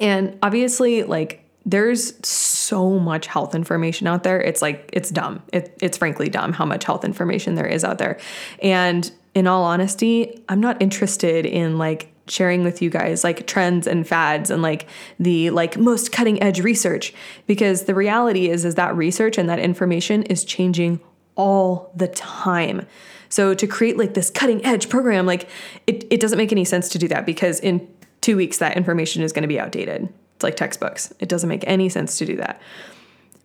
And 0.00 0.36
obviously, 0.42 1.04
like, 1.04 1.44
there's 1.64 2.14
so 2.26 2.98
much 2.98 3.26
health 3.26 3.54
information 3.54 4.06
out 4.06 4.22
there. 4.22 4.40
It's 4.40 4.62
like, 4.62 4.90
it's 4.92 5.10
dumb. 5.10 5.42
It, 5.52 5.76
it's 5.80 5.98
frankly 5.98 6.28
dumb 6.28 6.52
how 6.52 6.64
much 6.64 6.84
health 6.84 7.04
information 7.04 7.54
there 7.54 7.66
is 7.66 7.84
out 7.84 7.98
there. 7.98 8.18
And 8.62 9.10
in 9.36 9.46
all 9.46 9.64
honesty, 9.64 10.42
I'm 10.48 10.60
not 10.60 10.80
interested 10.80 11.44
in 11.44 11.76
like 11.76 12.10
sharing 12.26 12.64
with 12.64 12.80
you 12.80 12.88
guys 12.88 13.22
like 13.22 13.46
trends 13.46 13.86
and 13.86 14.08
fads 14.08 14.50
and 14.50 14.62
like 14.62 14.88
the 15.20 15.50
like 15.50 15.76
most 15.76 16.10
cutting 16.10 16.42
edge 16.42 16.60
research 16.60 17.12
because 17.46 17.84
the 17.84 17.94
reality 17.94 18.48
is 18.48 18.64
is 18.64 18.76
that 18.76 18.96
research 18.96 19.36
and 19.36 19.46
that 19.50 19.58
information 19.58 20.22
is 20.22 20.42
changing 20.42 21.00
all 21.34 21.92
the 21.94 22.08
time. 22.08 22.86
So 23.28 23.52
to 23.52 23.66
create 23.66 23.98
like 23.98 24.14
this 24.14 24.30
cutting 24.30 24.64
edge 24.64 24.88
program, 24.88 25.26
like 25.26 25.50
it, 25.86 26.06
it 26.10 26.18
doesn't 26.18 26.38
make 26.38 26.50
any 26.50 26.64
sense 26.64 26.88
to 26.88 26.98
do 26.98 27.06
that 27.08 27.26
because 27.26 27.60
in 27.60 27.86
two 28.22 28.38
weeks 28.38 28.56
that 28.56 28.74
information 28.74 29.22
is 29.22 29.34
going 29.34 29.42
to 29.42 29.48
be 29.48 29.60
outdated. 29.60 30.08
It's 30.36 30.44
like 30.44 30.56
textbooks. 30.56 31.12
It 31.20 31.28
doesn't 31.28 31.48
make 31.48 31.62
any 31.66 31.90
sense 31.90 32.16
to 32.18 32.24
do 32.24 32.36
that. 32.36 32.58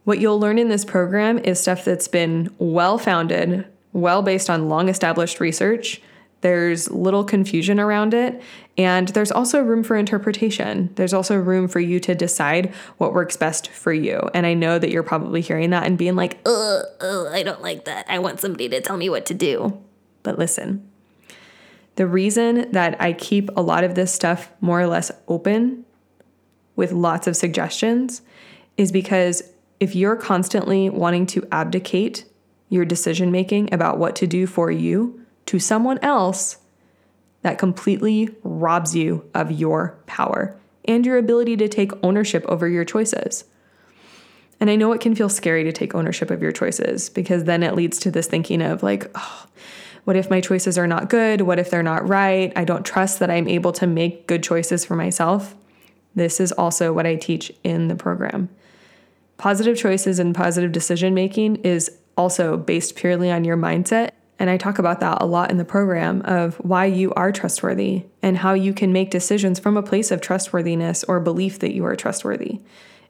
What 0.06 0.20
you'll 0.20 0.40
learn 0.40 0.58
in 0.58 0.70
this 0.70 0.86
program 0.86 1.38
is 1.40 1.60
stuff 1.60 1.84
that's 1.84 2.08
been 2.08 2.50
well 2.60 2.98
founded, 2.98 3.68
well 3.94 4.22
based 4.22 4.50
on 4.50 4.70
long 4.70 4.90
established 4.90 5.40
research. 5.40 6.02
There's 6.42 6.90
little 6.90 7.24
confusion 7.24 7.80
around 7.80 8.14
it. 8.14 8.42
And 8.78 9.10
there's 9.10 9.32
also 9.32 9.62
room 9.62 9.84
for 9.84 9.96
interpretation. 9.96 10.90
There's 10.96 11.14
also 11.14 11.36
room 11.36 11.68
for 11.68 11.80
you 11.80 12.00
to 12.02 12.16
decide 12.16 12.74
what 12.98 13.14
works 13.14 13.38
best 13.38 13.70
for 13.70 13.94
you. 13.94 14.20
And 14.34 14.46
I 14.46 14.54
know 14.54 14.80
that 14.80 14.90
you're 14.90 15.04
probably 15.04 15.42
hearing 15.42 15.70
that 15.70 15.86
and 15.86 15.98
being 15.98 16.16
like, 16.16 16.40
oh, 16.46 16.84
oh, 17.00 17.30
I 17.32 17.44
don't 17.44 17.62
like 17.62 17.86
that. 17.86 18.06
I 18.10 18.20
want 18.20 18.40
somebody 18.40 18.70
to 18.70 18.82
tell 18.82 18.98
me 18.98 19.10
what 19.10 19.26
to 19.28 19.34
do. 19.34 19.80
But 20.24 20.40
listen, 20.40 20.88
the 21.96 22.08
reason 22.08 22.72
that 22.72 23.00
I 23.00 23.14
keep 23.14 23.50
a 23.56 23.62
lot 23.62 23.84
of 23.84 23.96
this 23.96 24.14
stuff 24.14 24.50
more 24.62 24.80
or 24.82 24.88
less 24.88 25.12
open 25.28 25.86
with 26.76 26.92
lots 26.92 27.28
of 27.28 27.36
suggestions 27.36 28.22
is 28.78 28.92
because 28.92 29.44
if 29.80 29.96
you're 29.96 30.16
constantly 30.16 30.90
wanting 30.90 31.26
to 31.28 31.48
abdicate 31.52 32.26
your 32.72 32.86
decision 32.86 33.32
making 33.32 33.72
about 33.74 34.00
what 34.00 34.16
to 34.16 34.26
do 34.26 34.48
for 34.48 34.72
you 34.72 35.24
to 35.46 35.60
someone 35.60 36.00
else, 36.00 36.58
that 37.42 37.58
completely 37.60 38.30
robs 38.44 38.96
you 38.96 39.30
of 39.36 39.52
your 39.52 40.00
power 40.08 40.58
and 40.86 41.06
your 41.06 41.18
ability 41.18 41.58
to 41.58 41.68
take 41.68 41.92
ownership 42.02 42.46
over 42.48 42.70
your 42.70 42.86
choices. 42.86 43.44
And 44.62 44.70
I 44.70 44.78
know 44.78 44.94
it 44.94 45.02
can 45.02 45.16
feel 45.16 45.28
scary 45.28 45.66
to 45.66 45.74
take 45.74 45.94
ownership 45.94 46.32
of 46.32 46.42
your 46.42 46.54
choices 46.54 47.10
because 47.10 47.44
then 47.44 47.62
it 47.62 47.76
leads 47.76 48.00
to 48.00 48.12
this 48.12 48.28
thinking 48.28 48.62
of 48.62 48.84
like, 48.84 49.12
oh, 49.16 49.46
what 50.06 50.16
if 50.16 50.30
my 50.30 50.40
choices 50.40 50.78
are 50.78 50.88
not 50.88 51.10
good? 51.10 51.42
What 51.42 51.60
if 51.60 51.70
they're 51.70 51.84
not 51.84 52.08
right? 52.08 52.54
I 52.56 52.64
don't 52.64 52.86
trust 52.86 53.20
that 53.20 53.30
I'm 53.30 53.50
able 53.50 53.74
to 53.74 53.86
make 53.86 54.28
good 54.28 54.44
choices 54.44 54.86
for 54.86 54.96
myself. 54.96 55.56
This 56.16 56.40
is 56.40 56.54
also 56.54 56.94
what 56.94 57.06
I 57.06 57.16
teach 57.16 57.52
in 57.66 57.90
the 57.90 57.96
program. 57.96 58.50
Positive 59.38 59.78
choices 59.78 60.20
and 60.20 60.34
positive 60.34 60.72
decision 60.72 61.14
making 61.14 61.58
is 61.58 61.98
also 62.18 62.58
based 62.58 62.96
purely 62.96 63.32
on 63.32 63.44
your 63.44 63.58
mindset. 63.58 64.12
And 64.40 64.50
I 64.50 64.58
talk 64.58 64.80
about 64.80 65.00
that 65.02 65.22
a 65.22 65.26
lot 65.26 65.52
in 65.52 65.58
the 65.58 65.66
program 65.66 66.22
of 66.24 66.56
why 66.56 66.86
you 66.86 67.14
are 67.14 67.32
trustworthy 67.32 68.06
and 68.24 68.38
how 68.38 68.54
you 68.54 68.74
can 68.74 68.92
make 68.92 69.12
decisions 69.12 69.60
from 69.60 69.78
a 69.78 69.84
place 69.84 70.10
of 70.10 70.20
trustworthiness 70.20 71.04
or 71.04 71.20
belief 71.20 71.60
that 71.60 71.74
you 71.74 71.86
are 71.86 71.96
trustworthy 71.96 72.60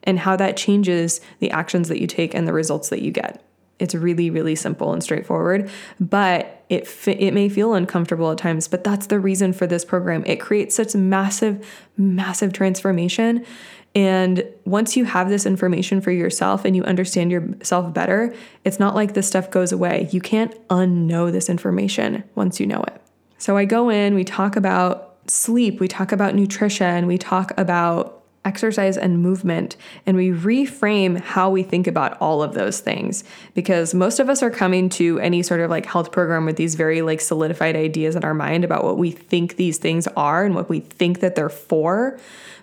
and 0.03 0.19
how 0.19 0.35
that 0.35 0.57
changes 0.57 1.21
the 1.39 1.51
actions 1.51 1.87
that 1.87 2.01
you 2.01 2.07
take 2.07 2.33
and 2.33 2.47
the 2.47 2.53
results 2.53 2.89
that 2.89 3.01
you 3.01 3.11
get. 3.11 3.41
It's 3.81 3.95
really, 3.95 4.29
really 4.29 4.55
simple 4.55 4.93
and 4.93 5.03
straightforward, 5.03 5.69
but 5.99 6.63
it 6.69 6.87
it 7.07 7.33
may 7.33 7.49
feel 7.49 7.73
uncomfortable 7.73 8.31
at 8.31 8.37
times. 8.37 8.67
But 8.67 8.83
that's 8.83 9.07
the 9.07 9.19
reason 9.19 9.53
for 9.53 9.67
this 9.67 9.83
program. 9.83 10.23
It 10.25 10.37
creates 10.39 10.75
such 10.75 10.95
massive, 10.95 11.67
massive 11.97 12.53
transformation. 12.53 13.45
And 13.93 14.45
once 14.63 14.95
you 14.95 15.03
have 15.03 15.27
this 15.27 15.45
information 15.45 15.99
for 15.99 16.11
yourself 16.11 16.63
and 16.63 16.75
you 16.75 16.83
understand 16.83 17.29
yourself 17.29 17.93
better, 17.93 18.33
it's 18.63 18.79
not 18.79 18.95
like 18.95 19.13
this 19.13 19.27
stuff 19.27 19.51
goes 19.51 19.73
away. 19.73 20.07
You 20.11 20.21
can't 20.21 20.55
unknow 20.69 21.31
this 21.31 21.49
information 21.49 22.23
once 22.35 22.59
you 22.59 22.67
know 22.67 22.81
it. 22.83 23.01
So 23.37 23.57
I 23.57 23.65
go 23.65 23.89
in, 23.89 24.13
we 24.15 24.23
talk 24.23 24.55
about 24.55 25.17
sleep, 25.27 25.79
we 25.79 25.87
talk 25.87 26.11
about 26.11 26.35
nutrition, 26.35 27.05
we 27.05 27.17
talk 27.17 27.51
about 27.59 28.20
exercise 28.43 28.97
and 28.97 29.21
movement, 29.21 29.75
and 30.05 30.17
we 30.17 30.29
reframe 30.29 31.19
how 31.19 31.49
we 31.49 31.63
think 31.63 31.87
about 31.87 32.19
all 32.19 32.41
of 32.41 32.53
those 32.53 32.79
things. 32.79 33.23
Because 33.53 33.93
most 33.93 34.19
of 34.19 34.29
us 34.29 34.41
are 34.41 34.49
coming 34.49 34.89
to 34.89 35.19
any 35.19 35.43
sort 35.43 35.59
of 35.59 35.69
like 35.69 35.85
health 35.85 36.11
program 36.11 36.45
with 36.45 36.55
these 36.55 36.75
very 36.75 37.01
like 37.01 37.21
solidified 37.21 37.75
ideas 37.75 38.15
in 38.15 38.23
our 38.23 38.33
mind 38.33 38.63
about 38.63 38.83
what 38.83 38.97
we 38.97 39.11
think 39.11 39.55
these 39.57 39.77
things 39.77 40.07
are 40.15 40.43
and 40.43 40.55
what 40.55 40.69
we 40.69 40.79
think 40.79 41.19
that 41.19 41.35
they're 41.35 41.49
for. 41.49 42.19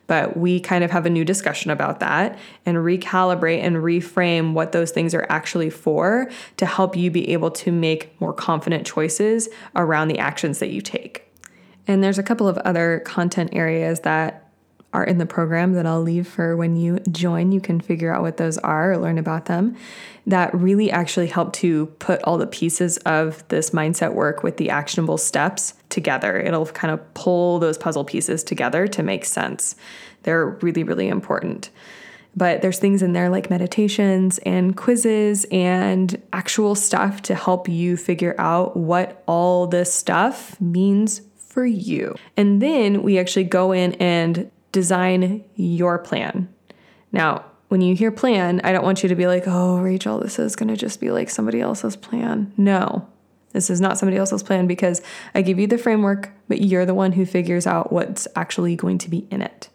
But 0.08 0.38
we 0.38 0.58
kind 0.58 0.82
of 0.82 0.90
have 0.90 1.04
a 1.04 1.10
new 1.10 1.24
discussion 1.24 1.70
about 1.70 2.00
that 2.00 2.38
and 2.64 2.78
recalibrate 2.78 3.60
and 3.62 3.76
reframe 3.76 4.54
what 4.54 4.72
those 4.72 4.90
things 4.90 5.14
are 5.14 5.26
actually 5.28 5.68
for 5.68 6.30
to 6.56 6.66
help 6.66 6.96
you 6.96 7.10
be 7.10 7.28
able 7.34 7.50
to 7.52 7.70
make 7.70 8.18
more 8.18 8.32
confident 8.32 8.86
choices 8.86 9.50
around 9.76 10.08
the 10.08 10.18
actions 10.18 10.60
that 10.60 10.70
you 10.70 10.80
take. 10.80 11.30
And 11.86 12.02
there's 12.02 12.18
a 12.18 12.22
couple 12.22 12.48
of 12.48 12.56
other 12.58 13.02
content 13.04 13.50
areas 13.52 14.00
that 14.00 14.47
are 14.92 15.04
in 15.04 15.18
the 15.18 15.26
program 15.26 15.74
that 15.74 15.86
I'll 15.86 16.00
leave 16.00 16.26
for 16.26 16.56
when 16.56 16.76
you 16.76 16.98
join. 17.10 17.52
You 17.52 17.60
can 17.60 17.80
figure 17.80 18.12
out 18.12 18.22
what 18.22 18.38
those 18.38 18.56
are 18.58 18.92
or 18.92 18.98
learn 18.98 19.18
about 19.18 19.44
them. 19.44 19.76
That 20.26 20.54
really 20.54 20.90
actually 20.90 21.26
help 21.26 21.52
to 21.54 21.86
put 21.98 22.22
all 22.22 22.38
the 22.38 22.46
pieces 22.46 22.96
of 22.98 23.46
this 23.48 23.70
mindset 23.70 24.14
work 24.14 24.42
with 24.42 24.56
the 24.56 24.70
actionable 24.70 25.18
steps 25.18 25.74
together. 25.90 26.38
It'll 26.38 26.66
kind 26.66 26.92
of 26.92 27.14
pull 27.14 27.58
those 27.58 27.76
puzzle 27.76 28.04
pieces 28.04 28.42
together 28.42 28.86
to 28.88 29.02
make 29.02 29.24
sense. 29.24 29.76
They're 30.22 30.46
really, 30.46 30.84
really 30.84 31.08
important. 31.08 31.70
But 32.36 32.62
there's 32.62 32.78
things 32.78 33.02
in 33.02 33.14
there 33.14 33.30
like 33.30 33.50
meditations 33.50 34.38
and 34.38 34.76
quizzes 34.76 35.44
and 35.50 36.22
actual 36.32 36.74
stuff 36.74 37.20
to 37.22 37.34
help 37.34 37.68
you 37.68 37.96
figure 37.96 38.34
out 38.38 38.76
what 38.76 39.22
all 39.26 39.66
this 39.66 39.92
stuff 39.92 40.58
means 40.60 41.22
for 41.36 41.66
you. 41.66 42.14
And 42.36 42.62
then 42.62 43.02
we 43.02 43.18
actually 43.18 43.44
go 43.44 43.72
in 43.72 43.94
and 43.94 44.50
design 44.72 45.44
your 45.54 45.98
plan. 45.98 46.48
Now, 47.12 47.44
when 47.68 47.80
you 47.80 47.94
hear 47.94 48.10
plan, 48.10 48.60
I 48.64 48.72
don't 48.72 48.84
want 48.84 49.02
you 49.02 49.08
to 49.08 49.14
be 49.14 49.26
like, 49.26 49.44
oh, 49.46 49.78
Rachel, 49.78 50.18
this 50.18 50.38
is 50.38 50.56
going 50.56 50.68
to 50.68 50.76
just 50.76 51.00
be 51.00 51.10
like 51.10 51.30
somebody 51.30 51.60
else's 51.60 51.96
plan. 51.96 52.52
No, 52.56 53.06
this 53.52 53.70
is 53.70 53.80
not 53.80 53.98
somebody 53.98 54.16
else's 54.16 54.42
plan 54.42 54.66
because 54.66 55.02
I 55.34 55.42
give 55.42 55.58
you 55.58 55.66
the 55.66 55.78
framework, 55.78 56.30
but 56.48 56.60
you're 56.62 56.86
the 56.86 56.94
one 56.94 57.12
who 57.12 57.26
figures 57.26 57.66
out 57.66 57.92
what's 57.92 58.26
actually 58.36 58.76
going 58.76 58.98
to 58.98 59.10
be 59.10 59.26
in 59.30 59.42
it. 59.42 59.68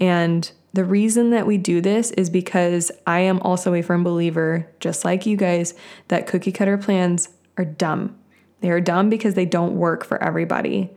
And 0.00 0.50
the 0.72 0.84
reason 0.84 1.30
that 1.30 1.46
we 1.46 1.58
do 1.58 1.80
this 1.80 2.10
is 2.12 2.30
because 2.30 2.90
I 3.06 3.20
am 3.20 3.40
also 3.40 3.74
a 3.74 3.82
firm 3.82 4.02
believer, 4.02 4.68
just 4.80 5.04
like 5.04 5.26
you 5.26 5.36
guys, 5.36 5.74
that 6.08 6.26
cookie 6.26 6.52
cutter 6.52 6.78
plans 6.78 7.28
are 7.58 7.64
dumb. 7.64 8.18
They 8.60 8.70
are 8.70 8.80
dumb 8.80 9.10
because 9.10 9.34
they 9.34 9.44
don't 9.44 9.76
work 9.76 10.04
for 10.04 10.22
everybody. 10.22 10.90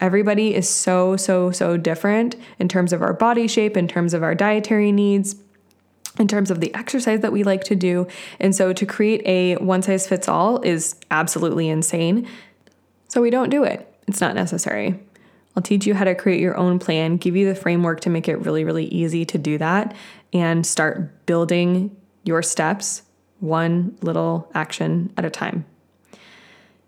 Everybody 0.00 0.54
is 0.54 0.68
so, 0.68 1.16
so, 1.16 1.50
so 1.50 1.76
different 1.76 2.36
in 2.58 2.68
terms 2.68 2.92
of 2.92 3.02
our 3.02 3.12
body 3.12 3.46
shape, 3.46 3.76
in 3.76 3.88
terms 3.88 4.14
of 4.14 4.22
our 4.22 4.34
dietary 4.34 4.92
needs, 4.92 5.36
in 6.18 6.28
terms 6.28 6.50
of 6.50 6.60
the 6.60 6.74
exercise 6.74 7.20
that 7.20 7.32
we 7.32 7.42
like 7.42 7.64
to 7.64 7.74
do. 7.74 8.06
And 8.38 8.54
so 8.54 8.72
to 8.72 8.86
create 8.86 9.22
a 9.24 9.56
one 9.56 9.82
size 9.82 10.06
fits 10.06 10.28
all 10.28 10.60
is 10.62 10.96
absolutely 11.10 11.68
insane. 11.68 12.28
So 13.08 13.20
we 13.20 13.30
don't 13.30 13.50
do 13.50 13.64
it, 13.64 13.92
it's 14.06 14.20
not 14.20 14.34
necessary. 14.34 15.00
I'll 15.56 15.62
teach 15.62 15.86
you 15.86 15.94
how 15.94 16.04
to 16.04 16.14
create 16.14 16.40
your 16.40 16.56
own 16.56 16.80
plan, 16.80 17.16
give 17.16 17.36
you 17.36 17.46
the 17.46 17.54
framework 17.54 18.00
to 18.00 18.10
make 18.10 18.26
it 18.28 18.36
really, 18.38 18.64
really 18.64 18.86
easy 18.86 19.24
to 19.26 19.38
do 19.38 19.56
that, 19.58 19.94
and 20.32 20.66
start 20.66 21.26
building 21.26 21.96
your 22.24 22.42
steps 22.42 23.02
one 23.40 23.96
little 24.00 24.50
action 24.54 25.12
at 25.16 25.24
a 25.24 25.30
time. 25.30 25.64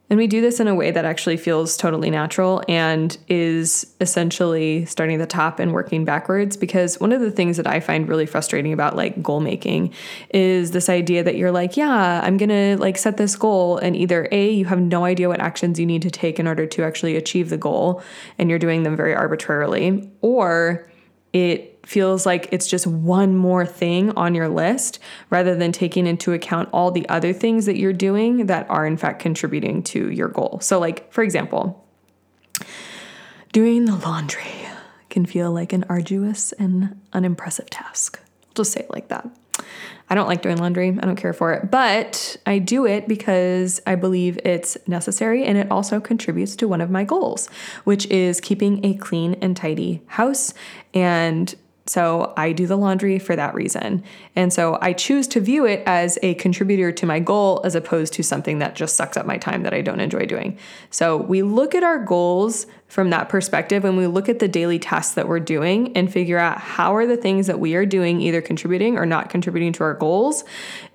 And 0.09 0.19
we 0.19 0.29
do 0.29 0.41
this 0.41 0.61
in 0.61 0.69
a 0.69 0.75
way 0.75 0.93
that 0.93 1.05
actually 1.05 1.37
feels 1.37 1.77
totally 1.77 2.11
natural 2.11 2.63
and 2.69 3.19
is 3.27 3.93
essentially 4.01 4.85
starting 4.85 5.17
at 5.17 5.19
the 5.19 5.27
top 5.27 5.59
and 5.59 5.73
working 5.73 6.05
backwards. 6.05 6.57
Because 6.57 7.01
one 7.01 7.11
of 7.11 7.21
the 7.21 7.31
things 7.33 7.57
that 7.57 7.67
I 7.67 7.81
find 7.81 8.09
really 8.09 8.27
frustrating 8.27 8.73
about 8.73 8.95
like 8.95 9.21
goal 9.21 9.41
making 9.41 9.93
is 10.31 10.71
this 10.71 10.89
idea 10.89 11.25
that 11.25 11.37
you're 11.37 11.51
like, 11.51 11.77
yeah, 11.77 12.21
I'm 12.23 12.37
gonna 12.37 12.77
like 12.79 12.99
set 12.99 13.17
this 13.17 13.35
goal, 13.35 13.79
and 13.79 13.97
either 13.97 14.29
A, 14.31 14.51
you 14.51 14.67
have 14.67 14.81
no 14.81 15.05
idea 15.05 15.29
what 15.29 15.41
actions 15.41 15.81
you 15.81 15.87
need 15.87 16.03
to 16.03 16.11
take 16.11 16.39
in 16.39 16.47
order 16.47 16.67
to 16.67 16.85
actually 16.85 17.17
achieve 17.17 17.51
the 17.51 17.59
goal, 17.59 18.01
and 18.39 18.49
you're 18.49 18.61
doing 18.61 18.85
them 18.85 18.97
very 18.97 19.15
arbitrarily, 19.15 20.09
or 20.21 20.89
it 21.33 21.76
feels 21.87 22.27
like 22.27 22.49
it's 22.51 22.67
just 22.67 22.87
one 22.87 23.37
more 23.37 23.65
thing 23.65 24.11
on 24.11 24.35
your 24.35 24.49
list 24.49 24.99
rather 25.31 25.55
than 25.55 25.71
taking 25.71 26.07
into 26.07 26.33
account 26.33 26.69
all 26.73 26.91
the 26.91 27.09
other 27.09 27.33
things 27.33 27.65
that 27.67 27.79
you're 27.79 27.93
doing 27.93 28.47
that 28.47 28.69
are 28.69 28.85
in 28.85 28.97
fact 28.97 29.21
contributing 29.21 29.83
to 29.83 30.11
your 30.11 30.29
goal. 30.29 30.59
So, 30.61 30.81
like, 30.81 31.11
for 31.13 31.23
example, 31.23 31.87
doing 33.53 33.85
the 33.85 33.95
laundry 33.95 34.51
can 35.11 35.25
feel 35.25 35.53
like 35.53 35.73
an 35.73 35.85
arduous 35.89 36.53
and 36.53 37.01
unimpressive 37.13 37.71
task. 37.71 38.21
I'll 38.49 38.55
just 38.55 38.73
say 38.73 38.81
it 38.81 38.91
like 38.91 39.09
that. 39.09 39.29
I 40.11 40.15
don't 40.15 40.27
like 40.27 40.43
doing 40.43 40.59
laundry. 40.59 40.89
I 40.89 41.07
don't 41.07 41.17
care 41.17 41.33
for 41.33 41.53
it, 41.53 41.71
but 41.71 42.37
I 42.47 42.59
do 42.59 42.85
it 42.85 43.09
because 43.09 43.81
I 43.87 43.95
believe 43.95 44.39
it's 44.45 44.77
necessary 44.87 45.45
and 45.45 45.57
it 45.57 45.71
also 45.71 46.01
contributes 46.01 46.57
to 46.57 46.69
one 46.69 46.81
of 46.81 46.91
my 46.91 47.05
goals, 47.05 47.49
which 47.85 48.07
is 48.07 48.41
keeping 48.41 48.85
a 48.85 48.95
clean 48.95 49.35
and 49.41 49.57
tidy 49.57 50.03
house 50.07 50.53
and 50.93 51.55
so 51.87 52.33
I 52.37 52.53
do 52.53 52.67
the 52.67 52.77
laundry 52.77 53.19
for 53.19 53.37
that 53.37 53.55
reason. 53.55 54.03
And 54.35 54.53
so 54.53 54.77
I 54.83 54.93
choose 54.93 55.29
to 55.29 55.41
view 55.41 55.65
it 55.67 55.83
as 55.87 56.19
a 56.23 56.35
contributor 56.35 56.91
to 56.93 57.07
my 57.07 57.21
goal 57.21 57.61
as 57.65 57.77
opposed 57.77 58.13
to 58.15 58.23
something 58.25 58.59
that 58.59 58.75
just 58.75 58.97
sucks 58.97 59.17
up 59.17 59.25
my 59.25 59.39
time 59.39 59.63
that 59.63 59.73
I 59.73 59.83
don't 59.83 60.01
enjoy 60.01 60.27
doing. 60.27 60.59
So 60.91 61.17
we 61.17 61.43
look 61.43 61.75
at 61.75 61.85
our 61.85 61.99
goals 61.99 62.67
from 62.89 63.11
that 63.11 63.29
perspective 63.29 63.85
and 63.85 63.97
we 63.97 64.09
look 64.09 64.29
at 64.29 64.41
the 64.41 64.49
daily 64.49 64.79
tasks 64.81 65.15
that 65.15 65.29
we're 65.29 65.41
doing 65.41 65.97
and 65.97 66.13
figure 66.13 66.39
out 66.39 66.59
how 66.59 66.95
are 66.97 67.07
the 67.07 67.17
things 67.17 67.47
that 67.47 67.61
we 67.61 67.75
are 67.77 67.87
doing 67.87 68.21
either 68.21 68.43
contributing 68.43 68.99
or 68.99 69.07
not 69.07 69.31
contributing 69.31 69.73
to 69.75 69.85
our 69.85 69.95
goals. 69.95 70.45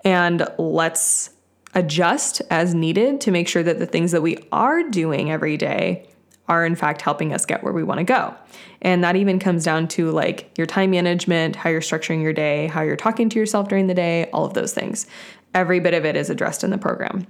And 0.03 0.45
let's 0.57 1.29
adjust 1.73 2.41
as 2.49 2.73
needed 2.73 3.21
to 3.21 3.31
make 3.31 3.47
sure 3.47 3.63
that 3.63 3.79
the 3.79 3.85
things 3.85 4.11
that 4.11 4.21
we 4.21 4.37
are 4.51 4.83
doing 4.83 5.31
every 5.31 5.55
day 5.55 6.05
are 6.51 6.65
in 6.65 6.75
fact 6.75 7.01
helping 7.01 7.33
us 7.33 7.45
get 7.45 7.63
where 7.63 7.71
we 7.71 7.81
want 7.81 7.99
to 7.99 8.03
go. 8.03 8.35
And 8.81 9.01
that 9.05 9.15
even 9.15 9.39
comes 9.39 9.63
down 9.63 9.87
to 9.89 10.11
like 10.11 10.51
your 10.57 10.67
time 10.67 10.91
management, 10.91 11.55
how 11.55 11.69
you're 11.69 11.79
structuring 11.79 12.21
your 12.21 12.33
day, 12.33 12.67
how 12.67 12.81
you're 12.81 12.97
talking 12.97 13.29
to 13.29 13.39
yourself 13.39 13.69
during 13.69 13.87
the 13.87 13.93
day, 13.93 14.29
all 14.33 14.43
of 14.43 14.53
those 14.53 14.73
things. 14.73 15.07
Every 15.53 15.79
bit 15.79 15.93
of 15.93 16.03
it 16.03 16.17
is 16.17 16.29
addressed 16.29 16.65
in 16.65 16.69
the 16.69 16.77
program. 16.77 17.25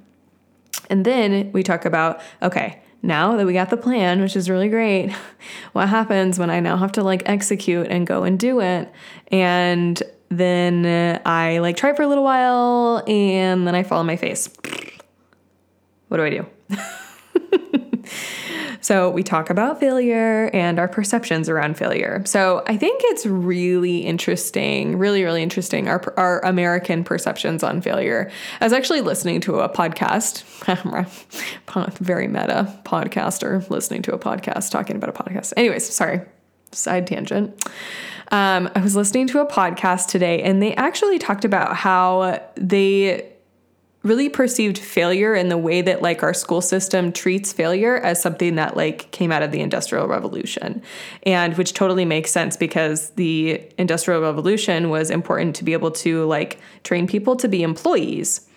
And 0.90 1.06
then 1.06 1.52
we 1.54 1.62
talk 1.62 1.86
about 1.86 2.20
okay, 2.42 2.82
now 3.04 3.38
that 3.38 3.46
we 3.46 3.54
got 3.54 3.70
the 3.70 3.78
plan, 3.78 4.22
which 4.22 4.36
is 4.36 4.50
really 4.50 4.70
great, 4.70 5.12
what 5.74 5.88
happens 5.88 6.40
when 6.40 6.50
I 6.50 6.60
now 6.60 6.76
have 6.78 6.94
to 6.94 7.04
like 7.04 7.22
execute 7.30 7.88
and 7.92 8.08
go 8.08 8.24
and 8.24 8.40
do 8.40 8.60
it? 8.60 8.92
And 9.32 10.02
then 10.30 11.22
I 11.28 11.60
like 11.60 11.78
try 11.78 11.94
for 11.94 12.02
a 12.02 12.08
little 12.08 12.24
while 12.24 13.04
and 13.06 13.68
then 13.68 13.76
I 13.76 13.84
fall 13.84 14.00
on 14.00 14.08
my 14.08 14.18
face. 14.18 14.50
What 16.08 16.18
do 16.18 16.24
I 16.26 16.30
do? 16.30 16.46
So 18.82 19.10
we 19.10 19.24
talk 19.24 19.50
about 19.50 19.80
failure 19.80 20.50
and 20.54 20.80
our 20.80 20.88
perceptions 20.88 21.48
around 21.48 21.78
failure. 21.78 22.24
So 22.26 22.64
I 22.68 22.78
think 22.78 23.02
it's 23.06 23.26
really 23.26 24.00
interesting, 24.00 24.98
really, 24.98 25.24
really 25.24 25.44
interesting, 25.44 25.88
our, 25.88 26.14
our 26.18 26.44
American 26.44 27.04
perceptions 27.04 27.64
on 27.64 27.82
failure. 27.82 28.32
I 28.60 28.66
was 28.66 28.74
actually 28.74 29.02
listening 29.02 29.40
to 29.42 29.60
a 29.60 29.70
podcast, 29.70 30.44
very 32.00 32.28
meta 32.28 32.80
podcaster, 32.84 33.70
listening 33.70 34.02
to 34.04 34.14
a 34.14 34.20
podcast, 34.20 34.72
talking 34.72 34.96
about 34.96 35.10
a 35.10 35.14
podcast. 35.24 35.54
Anyways, 35.56 35.88
sorry, 35.94 36.22
side 36.72 37.06
tangent. 37.06 37.72
Um, 38.32 38.70
I 38.76 38.80
was 38.80 38.96
listening 38.96 39.28
to 39.28 39.42
a 39.42 39.46
podcast 39.46 40.08
today 40.08 40.42
and 40.42 40.64
they 40.64 40.74
actually 40.76 41.20
talked 41.20 41.44
about 41.44 41.76
how 41.76 42.42
they 42.56 43.31
really 44.04 44.30
perceived 44.30 44.78
failure 44.78 45.36
in 45.36 45.50
the 45.50 45.58
way 45.58 45.82
that 45.82 46.02
like 46.02 46.24
our 46.24 46.34
school 46.34 46.62
system 46.62 47.12
treats 47.12 47.54
failure 47.54 47.98
as 47.98 48.22
something 48.22 48.56
that 48.56 48.76
like 48.76 49.12
came 49.12 49.32
out 49.32 49.44
of 49.44 49.52
the 49.52 49.60
industrial 49.60 50.08
revolution. 50.08 50.82
And 51.24 51.56
which 51.58 51.74
totally 51.74 52.06
makes 52.06 52.32
sense 52.32 52.58
because 52.58 53.12
the 53.12 53.62
industrial 53.78 54.22
revolution 54.22 54.90
was 54.90 55.12
important 55.12 55.56
to 55.58 55.64
be 55.64 55.74
able 55.74 55.92
to 55.92 56.26
like 56.26 56.60
train 56.84 57.06
people 57.06 57.36
to 57.38 57.48
be 57.48 57.62
employees 57.62 58.48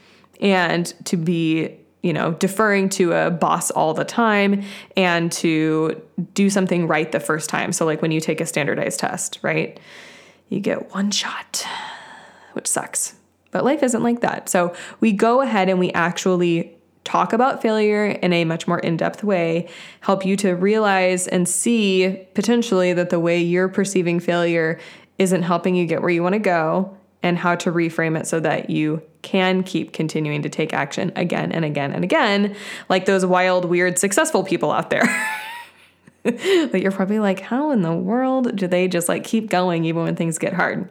and 0.40 0.86
to 1.04 1.16
be 1.16 1.78
you 2.02 2.12
know 2.12 2.32
deferring 2.32 2.88
to 2.90 3.12
a 3.12 3.30
boss 3.30 3.70
all 3.70 3.94
the 3.94 4.04
time 4.04 4.62
and 4.96 5.30
to 5.32 6.00
do 6.32 6.48
something 6.48 6.86
right 6.86 7.12
the 7.12 7.20
first 7.20 7.50
time. 7.50 7.72
So 7.72 7.84
like 7.84 8.00
when 8.00 8.12
you 8.12 8.20
take 8.20 8.40
a 8.40 8.46
standardized 8.46 9.00
test 9.00 9.38
right 9.42 9.78
you 10.48 10.60
get 10.60 10.94
one 10.94 11.10
shot 11.10 11.66
which 12.52 12.66
sucks 12.66 13.14
but 13.54 13.64
life 13.64 13.84
isn't 13.84 14.02
like 14.02 14.20
that. 14.20 14.48
So 14.48 14.74
we 14.98 15.12
go 15.12 15.40
ahead 15.40 15.68
and 15.68 15.78
we 15.78 15.92
actually 15.92 16.76
talk 17.04 17.32
about 17.32 17.62
failure 17.62 18.06
in 18.06 18.32
a 18.32 18.44
much 18.44 18.66
more 18.66 18.80
in 18.80 18.96
depth 18.96 19.22
way, 19.22 19.68
help 20.00 20.26
you 20.26 20.36
to 20.38 20.54
realize 20.54 21.28
and 21.28 21.48
see 21.48 22.26
potentially 22.34 22.92
that 22.94 23.10
the 23.10 23.20
way 23.20 23.40
you're 23.40 23.68
perceiving 23.68 24.18
failure 24.18 24.80
isn't 25.18 25.42
helping 25.42 25.76
you 25.76 25.86
get 25.86 26.02
where 26.02 26.10
you 26.10 26.22
want 26.22 26.32
to 26.32 26.40
go, 26.40 26.96
and 27.22 27.38
how 27.38 27.54
to 27.54 27.70
reframe 27.72 28.18
it 28.18 28.26
so 28.26 28.40
that 28.40 28.68
you 28.68 29.00
can 29.22 29.62
keep 29.62 29.92
continuing 29.92 30.42
to 30.42 30.48
take 30.50 30.74
action 30.74 31.12
again 31.16 31.52
and 31.52 31.64
again 31.64 31.92
and 31.92 32.02
again, 32.04 32.54
like 32.88 33.06
those 33.06 33.24
wild, 33.24 33.64
weird, 33.64 33.98
successful 33.98 34.42
people 34.42 34.72
out 34.72 34.90
there. 34.90 35.04
but 36.22 36.82
you're 36.82 36.92
probably 36.92 37.20
like, 37.20 37.40
how 37.40 37.70
in 37.70 37.82
the 37.82 37.94
world 37.94 38.56
do 38.56 38.66
they 38.66 38.88
just 38.88 39.08
like 39.08 39.24
keep 39.24 39.48
going 39.48 39.84
even 39.84 40.02
when 40.02 40.16
things 40.16 40.38
get 40.38 40.52
hard? 40.52 40.90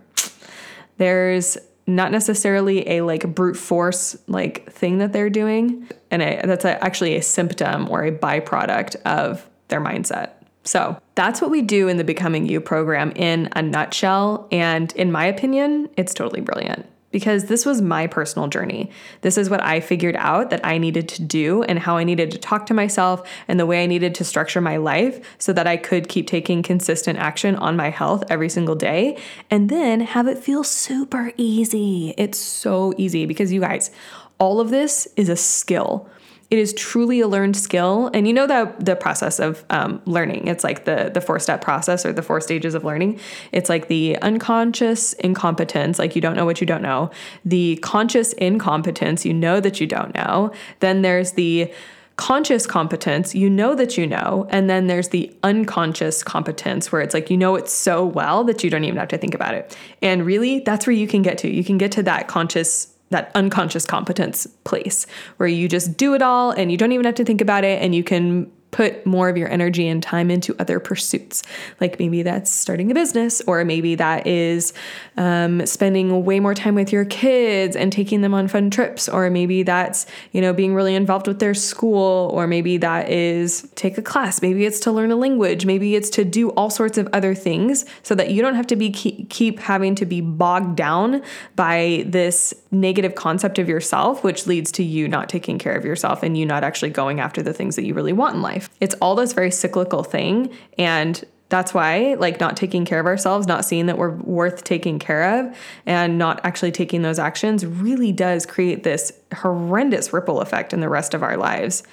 There's 0.97 1.57
not 1.85 2.11
necessarily 2.11 2.87
a 2.89 3.01
like 3.01 3.35
brute 3.35 3.57
force 3.57 4.17
like 4.27 4.71
thing 4.71 4.99
that 4.99 5.13
they're 5.13 5.29
doing. 5.29 5.89
And 6.11 6.21
that's 6.49 6.65
a, 6.65 6.81
actually 6.83 7.15
a 7.15 7.21
symptom 7.21 7.89
or 7.89 8.03
a 8.03 8.11
byproduct 8.11 8.95
of 9.03 9.47
their 9.67 9.81
mindset. 9.81 10.31
So 10.63 10.97
that's 11.15 11.41
what 11.41 11.51
we 11.51 11.61
do 11.61 11.89
in 11.89 11.97
the 11.97 12.03
becoming 12.03 12.47
you 12.47 12.61
program 12.61 13.11
in 13.11 13.49
a 13.53 13.61
nutshell. 13.61 14.47
And 14.51 14.91
in 14.93 15.11
my 15.11 15.25
opinion 15.25 15.89
it's 15.97 16.13
totally 16.13 16.41
brilliant 16.41 16.85
because 17.13 17.45
this 17.45 17.65
was 17.65 17.81
my 17.81 18.07
personal 18.07 18.49
journey. 18.49 18.89
This 19.21 19.37
is 19.37 19.49
what 19.49 19.63
I 19.63 19.79
figured 19.79 20.17
out 20.17 20.49
that 20.49 20.65
I 20.65 20.77
needed 20.77 21.07
to 21.09 21.21
do 21.21 21.63
and 21.63 21.79
how 21.79 21.95
I 21.95 22.03
needed 22.03 22.31
to 22.31 22.37
talk 22.37 22.65
to 22.65 22.73
myself 22.73 23.25
and 23.47 23.57
the 23.57 23.65
way 23.65 23.83
I 23.83 23.85
needed 23.85 24.15
to 24.15 24.25
structure 24.25 24.59
my 24.59 24.75
life 24.75 25.21
so 25.37 25.53
that 25.53 25.67
I 25.67 25.77
could 25.77 26.09
keep 26.09 26.27
taking 26.27 26.63
consistent 26.63 27.19
action 27.19 27.55
on 27.55 27.77
my 27.77 27.91
health 27.91 28.23
every 28.29 28.49
single 28.49 28.75
day 28.75 29.17
and 29.49 29.69
then 29.69 30.01
have 30.01 30.27
it 30.27 30.39
feel 30.39 30.63
super 30.65 31.31
easy. 31.37 32.13
It's 32.17 32.39
so 32.39 32.93
easy 32.97 33.25
because 33.27 33.53
you 33.53 33.61
guys, 33.61 33.91
all 34.39 34.59
of 34.59 34.71
this 34.71 35.07
is 35.15 35.29
a 35.29 35.37
skill. 35.37 36.09
It 36.49 36.59
is 36.59 36.73
truly 36.73 37.19
a 37.19 37.27
learned 37.27 37.57
skill, 37.57 38.11
and 38.13 38.27
you 38.27 38.33
know 38.33 38.47
that 38.47 38.85
the 38.85 38.95
process 38.95 39.39
of 39.39 39.65
um, 39.69 40.01
learning. 40.05 40.47
It's 40.47 40.63
like 40.63 40.85
the 40.85 41.09
the 41.13 41.21
four 41.21 41.39
step 41.39 41.61
process 41.61 42.05
or 42.05 42.13
the 42.13 42.21
four 42.21 42.41
stages 42.41 42.75
of 42.75 42.83
learning. 42.83 43.19
It's 43.51 43.69
like 43.69 43.87
the 43.87 44.17
unconscious 44.21 45.13
incompetence, 45.13 45.99
like 45.99 46.15
you 46.15 46.21
don't 46.21 46.35
know 46.35 46.45
what 46.45 46.61
you 46.61 46.67
don't 46.67 46.81
know. 46.81 47.11
The 47.43 47.77
conscious 47.77 48.33
incompetence, 48.33 49.25
you 49.25 49.33
know 49.33 49.59
that 49.59 49.81
you 49.81 49.87
don't 49.87 50.13
know. 50.13 50.51
Then 50.79 51.01
there's 51.01 51.31
the 51.33 51.73
conscious 52.15 52.67
competence, 52.67 53.33
you 53.33 53.49
know 53.49 53.73
that 53.75 53.97
you 53.97 54.05
know, 54.05 54.47
and 54.49 54.69
then 54.69 54.87
there's 54.87 55.09
the 55.09 55.35
unconscious 55.41 56.23
competence 56.23 56.91
where 56.91 57.01
it's 57.01 57.13
like 57.13 57.29
you 57.29 57.37
know 57.37 57.55
it 57.55 57.67
so 57.67 58.05
well 58.05 58.43
that 58.43 58.63
you 58.63 58.69
don't 58.69 58.83
even 58.83 58.97
have 58.97 59.07
to 59.07 59.17
think 59.17 59.33
about 59.33 59.55
it. 59.55 59.75
And 60.01 60.25
really, 60.25 60.59
that's 60.59 60.85
where 60.85 60.95
you 60.95 61.07
can 61.07 61.21
get 61.21 61.37
to. 61.39 61.49
You 61.49 61.63
can 61.63 61.77
get 61.77 61.91
to 61.93 62.03
that 62.03 62.27
conscious 62.27 62.92
that 63.13 63.31
unconscious 63.33 63.85
competence 63.85 64.45
place 64.65 65.07
where 65.37 65.47
you 65.47 65.69
just 65.69 65.95
do 65.95 66.13
it 66.13 66.21
all 66.21 66.51
and 66.51 66.71
you 66.71 66.77
don't 66.77 66.91
even 66.91 67.05
have 67.05 67.15
to 67.15 67.23
think 67.23 67.39
about 67.39 67.63
it 67.63 67.81
and 67.81 67.95
you 67.95 68.03
can 68.03 68.51
put 68.73 69.05
more 69.05 69.29
of 69.29 69.37
your 69.37 69.47
energy 69.47 69.87
and 69.87 70.03
time 70.03 70.29
into 70.29 70.53
other 70.59 70.79
pursuits. 70.79 71.43
Like 71.79 71.99
maybe 71.99 72.23
that's 72.23 72.51
starting 72.51 72.91
a 72.91 72.93
business, 72.93 73.39
or 73.47 73.63
maybe 73.63 73.95
that 73.95 74.27
is 74.27 74.73
um, 75.15 75.65
spending 75.65 76.25
way 76.25 76.41
more 76.41 76.55
time 76.55 76.75
with 76.75 76.91
your 76.91 77.05
kids 77.05 77.75
and 77.75 77.93
taking 77.93 78.21
them 78.21 78.33
on 78.33 78.47
fun 78.49 78.69
trips, 78.71 79.07
or 79.07 79.29
maybe 79.29 79.63
that's, 79.63 80.05
you 80.31 80.41
know, 80.41 80.51
being 80.51 80.73
really 80.73 80.95
involved 80.95 81.27
with 81.27 81.39
their 81.39 81.53
school, 81.53 82.31
or 82.33 82.47
maybe 82.47 82.77
that 82.77 83.09
is 83.09 83.69
take 83.75 83.97
a 83.97 84.01
class, 84.01 84.41
maybe 84.41 84.65
it's 84.65 84.79
to 84.81 84.91
learn 84.91 85.11
a 85.11 85.15
language, 85.15 85.65
maybe 85.65 85.95
it's 85.95 86.09
to 86.09 86.25
do 86.25 86.49
all 86.51 86.71
sorts 86.71 86.97
of 86.97 87.07
other 87.13 87.35
things 87.35 87.85
so 88.01 88.15
that 88.15 88.31
you 88.31 88.41
don't 88.41 88.55
have 88.55 88.67
to 88.67 88.75
be 88.75 88.89
keep, 88.89 89.29
keep 89.29 89.59
having 89.59 89.93
to 89.93 90.05
be 90.05 90.19
bogged 90.19 90.75
down 90.75 91.21
by 91.55 92.03
this 92.07 92.53
negative 92.71 93.13
concept 93.13 93.59
of 93.59 93.69
yourself, 93.69 94.23
which 94.23 94.47
leads 94.47 94.71
to 94.71 94.83
you 94.83 95.07
not 95.07 95.29
taking 95.29 95.59
care 95.59 95.75
of 95.75 95.85
yourself 95.85 96.23
and 96.23 96.35
you 96.35 96.43
not 96.43 96.63
actually 96.63 96.89
going 96.89 97.19
after 97.19 97.43
the 97.43 97.53
things 97.53 97.75
that 97.75 97.85
you 97.85 97.93
really 97.93 98.13
want 98.13 98.35
in 98.35 98.41
life 98.41 98.62
life. 98.63 98.75
It's 98.79 98.95
all 98.95 99.15
this 99.15 99.33
very 99.33 99.51
cyclical 99.51 100.03
thing. 100.03 100.55
And 100.77 101.23
that's 101.49 101.73
why, 101.73 102.15
like, 102.17 102.39
not 102.39 102.57
taking 102.57 102.83
care 102.83 102.99
of 102.99 103.05
ourselves, 103.05 103.45
not 103.45 103.63
seeing 103.63 103.85
that 103.85 103.97
we're 103.97 104.15
worth 104.15 104.63
taking 104.63 104.97
care 104.97 105.39
of, 105.39 105.55
and 105.85 106.17
not 106.17 106.41
actually 106.43 106.71
taking 106.71 107.03
those 107.03 107.19
actions 107.19 107.65
really 107.65 108.11
does 108.11 108.45
create 108.45 108.83
this 108.83 109.11
horrendous 109.35 110.11
ripple 110.11 110.41
effect 110.41 110.73
in 110.73 110.79
the 110.79 110.89
rest 110.89 111.13
of 111.13 111.21
our 111.21 111.37
lives. 111.37 111.83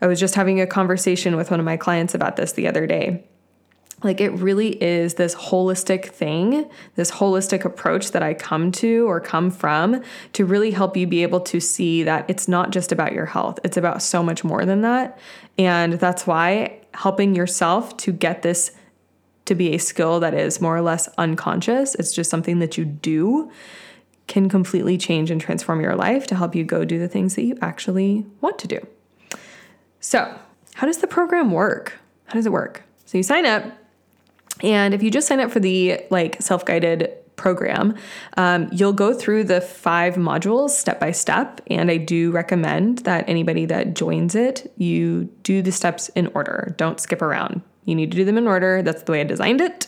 I 0.00 0.06
was 0.06 0.20
just 0.20 0.36
having 0.36 0.60
a 0.60 0.66
conversation 0.66 1.34
with 1.36 1.50
one 1.50 1.58
of 1.58 1.66
my 1.66 1.76
clients 1.76 2.14
about 2.14 2.36
this 2.36 2.52
the 2.52 2.68
other 2.68 2.86
day. 2.86 3.24
Like, 4.04 4.20
it 4.20 4.30
really 4.30 4.82
is 4.82 5.14
this 5.14 5.34
holistic 5.34 6.06
thing, 6.06 6.68
this 6.94 7.10
holistic 7.10 7.64
approach 7.64 8.12
that 8.12 8.22
I 8.22 8.34
come 8.34 8.70
to 8.72 9.08
or 9.08 9.20
come 9.20 9.50
from 9.50 10.02
to 10.34 10.44
really 10.44 10.70
help 10.70 10.96
you 10.96 11.06
be 11.06 11.22
able 11.22 11.40
to 11.40 11.60
see 11.60 12.02
that 12.02 12.26
it's 12.28 12.46
not 12.46 12.70
just 12.70 12.92
about 12.92 13.12
your 13.12 13.26
health, 13.26 13.58
it's 13.64 13.76
about 13.76 14.02
so 14.02 14.22
much 14.22 14.44
more 14.44 14.64
than 14.64 14.82
that. 14.82 15.18
And 15.58 15.94
that's 15.94 16.26
why 16.26 16.80
helping 16.92 17.34
yourself 17.34 17.96
to 17.98 18.12
get 18.12 18.42
this 18.42 18.72
to 19.46 19.54
be 19.54 19.74
a 19.74 19.78
skill 19.78 20.20
that 20.20 20.34
is 20.34 20.60
more 20.60 20.76
or 20.76 20.80
less 20.80 21.08
unconscious, 21.18 21.94
it's 21.96 22.12
just 22.12 22.30
something 22.30 22.60
that 22.60 22.78
you 22.78 22.84
do, 22.84 23.50
can 24.26 24.48
completely 24.48 24.96
change 24.96 25.30
and 25.30 25.40
transform 25.40 25.80
your 25.80 25.94
life 25.94 26.26
to 26.26 26.34
help 26.34 26.54
you 26.54 26.64
go 26.64 26.84
do 26.84 26.98
the 26.98 27.08
things 27.08 27.34
that 27.34 27.42
you 27.42 27.58
actually 27.60 28.24
want 28.40 28.58
to 28.58 28.68
do. 28.68 28.86
So, 30.00 30.38
how 30.74 30.86
does 30.86 30.98
the 30.98 31.06
program 31.06 31.50
work? 31.52 31.98
How 32.26 32.34
does 32.34 32.46
it 32.46 32.52
work? 32.52 32.84
So, 33.04 33.18
you 33.18 33.22
sign 33.22 33.44
up 33.44 33.64
and 34.64 34.94
if 34.94 35.02
you 35.02 35.10
just 35.10 35.28
sign 35.28 35.40
up 35.40 35.50
for 35.50 35.60
the 35.60 36.00
like 36.10 36.40
self-guided 36.40 37.12
program, 37.36 37.94
um, 38.36 38.68
you'll 38.72 38.92
go 38.92 39.12
through 39.12 39.44
the 39.44 39.60
five 39.60 40.14
modules 40.14 40.70
step 40.70 40.98
by 40.98 41.10
step. 41.10 41.60
And 41.68 41.90
I 41.90 41.98
do 41.98 42.30
recommend 42.30 42.98
that 43.00 43.28
anybody 43.28 43.66
that 43.66 43.94
joins 43.94 44.34
it, 44.34 44.72
you 44.76 45.24
do 45.42 45.60
the 45.60 45.72
steps 45.72 46.08
in 46.10 46.28
order. 46.28 46.74
Don't 46.78 47.00
skip 47.00 47.22
around. 47.22 47.60
You 47.84 47.94
need 47.94 48.10
to 48.12 48.16
do 48.16 48.24
them 48.24 48.38
in 48.38 48.46
order. 48.46 48.82
That's 48.82 49.02
the 49.02 49.12
way 49.12 49.20
I 49.20 49.24
designed 49.24 49.60
it. 49.60 49.86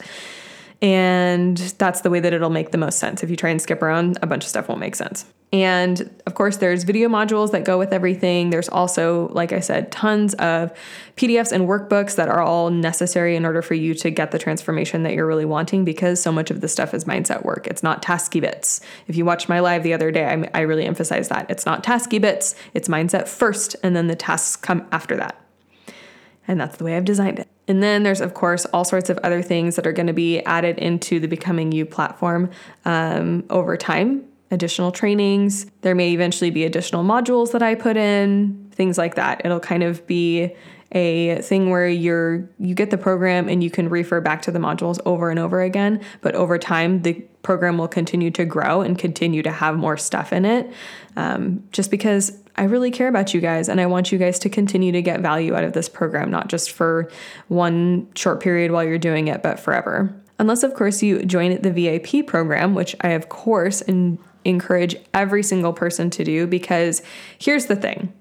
And 0.82 1.56
that's 1.56 2.02
the 2.02 2.10
way 2.10 2.20
that 2.20 2.32
it'll 2.32 2.50
make 2.50 2.70
the 2.70 2.78
most 2.78 2.98
sense. 2.98 3.22
If 3.22 3.30
you 3.30 3.36
try 3.36 3.50
and 3.50 3.60
skip 3.60 3.80
around, 3.82 4.18
a 4.20 4.26
bunch 4.26 4.44
of 4.44 4.50
stuff 4.50 4.68
won't 4.68 4.80
make 4.80 4.94
sense. 4.94 5.24
And 5.52 6.10
of 6.26 6.34
course, 6.34 6.56
there's 6.56 6.82
video 6.82 7.08
modules 7.08 7.52
that 7.52 7.64
go 7.64 7.78
with 7.78 7.92
everything. 7.92 8.50
There's 8.50 8.68
also, 8.68 9.28
like 9.28 9.52
I 9.52 9.60
said, 9.60 9.92
tons 9.92 10.34
of 10.34 10.76
PDFs 11.16 11.52
and 11.52 11.68
workbooks 11.68 12.16
that 12.16 12.28
are 12.28 12.42
all 12.42 12.70
necessary 12.70 13.36
in 13.36 13.46
order 13.46 13.62
for 13.62 13.74
you 13.74 13.94
to 13.94 14.10
get 14.10 14.32
the 14.32 14.38
transformation 14.38 15.04
that 15.04 15.14
you're 15.14 15.26
really 15.26 15.44
wanting 15.44 15.84
because 15.84 16.20
so 16.20 16.32
much 16.32 16.50
of 16.50 16.60
the 16.60 16.68
stuff 16.68 16.92
is 16.92 17.04
mindset 17.04 17.44
work. 17.44 17.68
It's 17.68 17.82
not 17.82 18.02
tasky 18.02 18.40
bits. 18.40 18.80
If 19.06 19.16
you 19.16 19.24
watched 19.24 19.48
my 19.48 19.60
live 19.60 19.84
the 19.84 19.94
other 19.94 20.10
day, 20.10 20.26
I, 20.26 20.50
I 20.52 20.60
really 20.62 20.84
emphasize 20.84 21.28
that. 21.28 21.48
It's 21.48 21.64
not 21.64 21.84
tasky 21.84 22.20
bits, 22.20 22.56
it's 22.74 22.88
mindset 22.88 23.28
first, 23.28 23.76
and 23.84 23.94
then 23.94 24.08
the 24.08 24.16
tasks 24.16 24.56
come 24.56 24.86
after 24.90 25.16
that. 25.16 25.40
And 26.48 26.60
that's 26.60 26.76
the 26.76 26.84
way 26.84 26.96
I've 26.96 27.04
designed 27.04 27.38
it. 27.38 27.48
And 27.68 27.82
then 27.82 28.02
there's, 28.02 28.20
of 28.20 28.34
course, 28.34 28.64
all 28.66 28.84
sorts 28.84 29.10
of 29.10 29.18
other 29.18 29.42
things 29.42 29.76
that 29.76 29.86
are 29.86 29.92
going 29.92 30.06
to 30.06 30.12
be 30.12 30.40
added 30.42 30.78
into 30.78 31.18
the 31.18 31.26
Becoming 31.26 31.72
You 31.72 31.84
platform 31.84 32.50
um, 32.84 33.44
over 33.50 33.76
time 33.76 34.24
additional 34.50 34.92
trainings. 34.92 35.66
There 35.80 35.94
may 35.94 36.12
eventually 36.12 36.50
be 36.50 36.64
additional 36.64 37.04
modules 37.04 37.52
that 37.52 37.62
I 37.62 37.74
put 37.74 37.96
in, 37.96 38.70
things 38.72 38.96
like 38.96 39.16
that. 39.16 39.42
It'll 39.44 39.60
kind 39.60 39.82
of 39.82 40.06
be 40.06 40.54
a 40.96 41.42
thing 41.42 41.68
where 41.68 41.86
you're 41.86 42.48
you 42.58 42.74
get 42.74 42.90
the 42.90 42.96
program 42.98 43.48
and 43.48 43.62
you 43.62 43.70
can 43.70 43.88
refer 43.88 44.20
back 44.20 44.40
to 44.42 44.50
the 44.50 44.58
modules 44.58 44.98
over 45.04 45.30
and 45.30 45.38
over 45.38 45.60
again, 45.60 46.00
but 46.22 46.34
over 46.34 46.58
time 46.58 47.02
the 47.02 47.12
program 47.42 47.76
will 47.78 47.86
continue 47.86 48.30
to 48.30 48.44
grow 48.44 48.80
and 48.80 48.98
continue 48.98 49.42
to 49.42 49.52
have 49.52 49.76
more 49.76 49.96
stuff 49.96 50.32
in 50.32 50.44
it. 50.44 50.72
Um, 51.16 51.62
just 51.70 51.90
because 51.90 52.38
I 52.56 52.64
really 52.64 52.90
care 52.90 53.08
about 53.08 53.34
you 53.34 53.40
guys 53.40 53.68
and 53.68 53.80
I 53.80 53.86
want 53.86 54.10
you 54.10 54.18
guys 54.18 54.38
to 54.40 54.48
continue 54.48 54.90
to 54.92 55.02
get 55.02 55.20
value 55.20 55.54
out 55.54 55.64
of 55.64 55.74
this 55.74 55.88
program, 55.88 56.30
not 56.30 56.48
just 56.48 56.72
for 56.72 57.10
one 57.48 58.08
short 58.14 58.40
period 58.40 58.72
while 58.72 58.82
you're 58.82 58.98
doing 58.98 59.28
it, 59.28 59.42
but 59.42 59.60
forever. 59.60 60.14
Unless, 60.38 60.62
of 60.62 60.74
course, 60.74 61.02
you 61.02 61.24
join 61.24 61.60
the 61.60 61.70
VIP 61.70 62.26
program, 62.26 62.74
which 62.74 62.96
I, 63.00 63.10
of 63.10 63.28
course, 63.28 63.80
and 63.82 64.18
encourage 64.44 64.96
every 65.12 65.42
single 65.42 65.72
person 65.72 66.08
to 66.10 66.24
do 66.24 66.46
because 66.46 67.02
here's 67.38 67.66
the 67.66 67.76
thing 67.76 68.12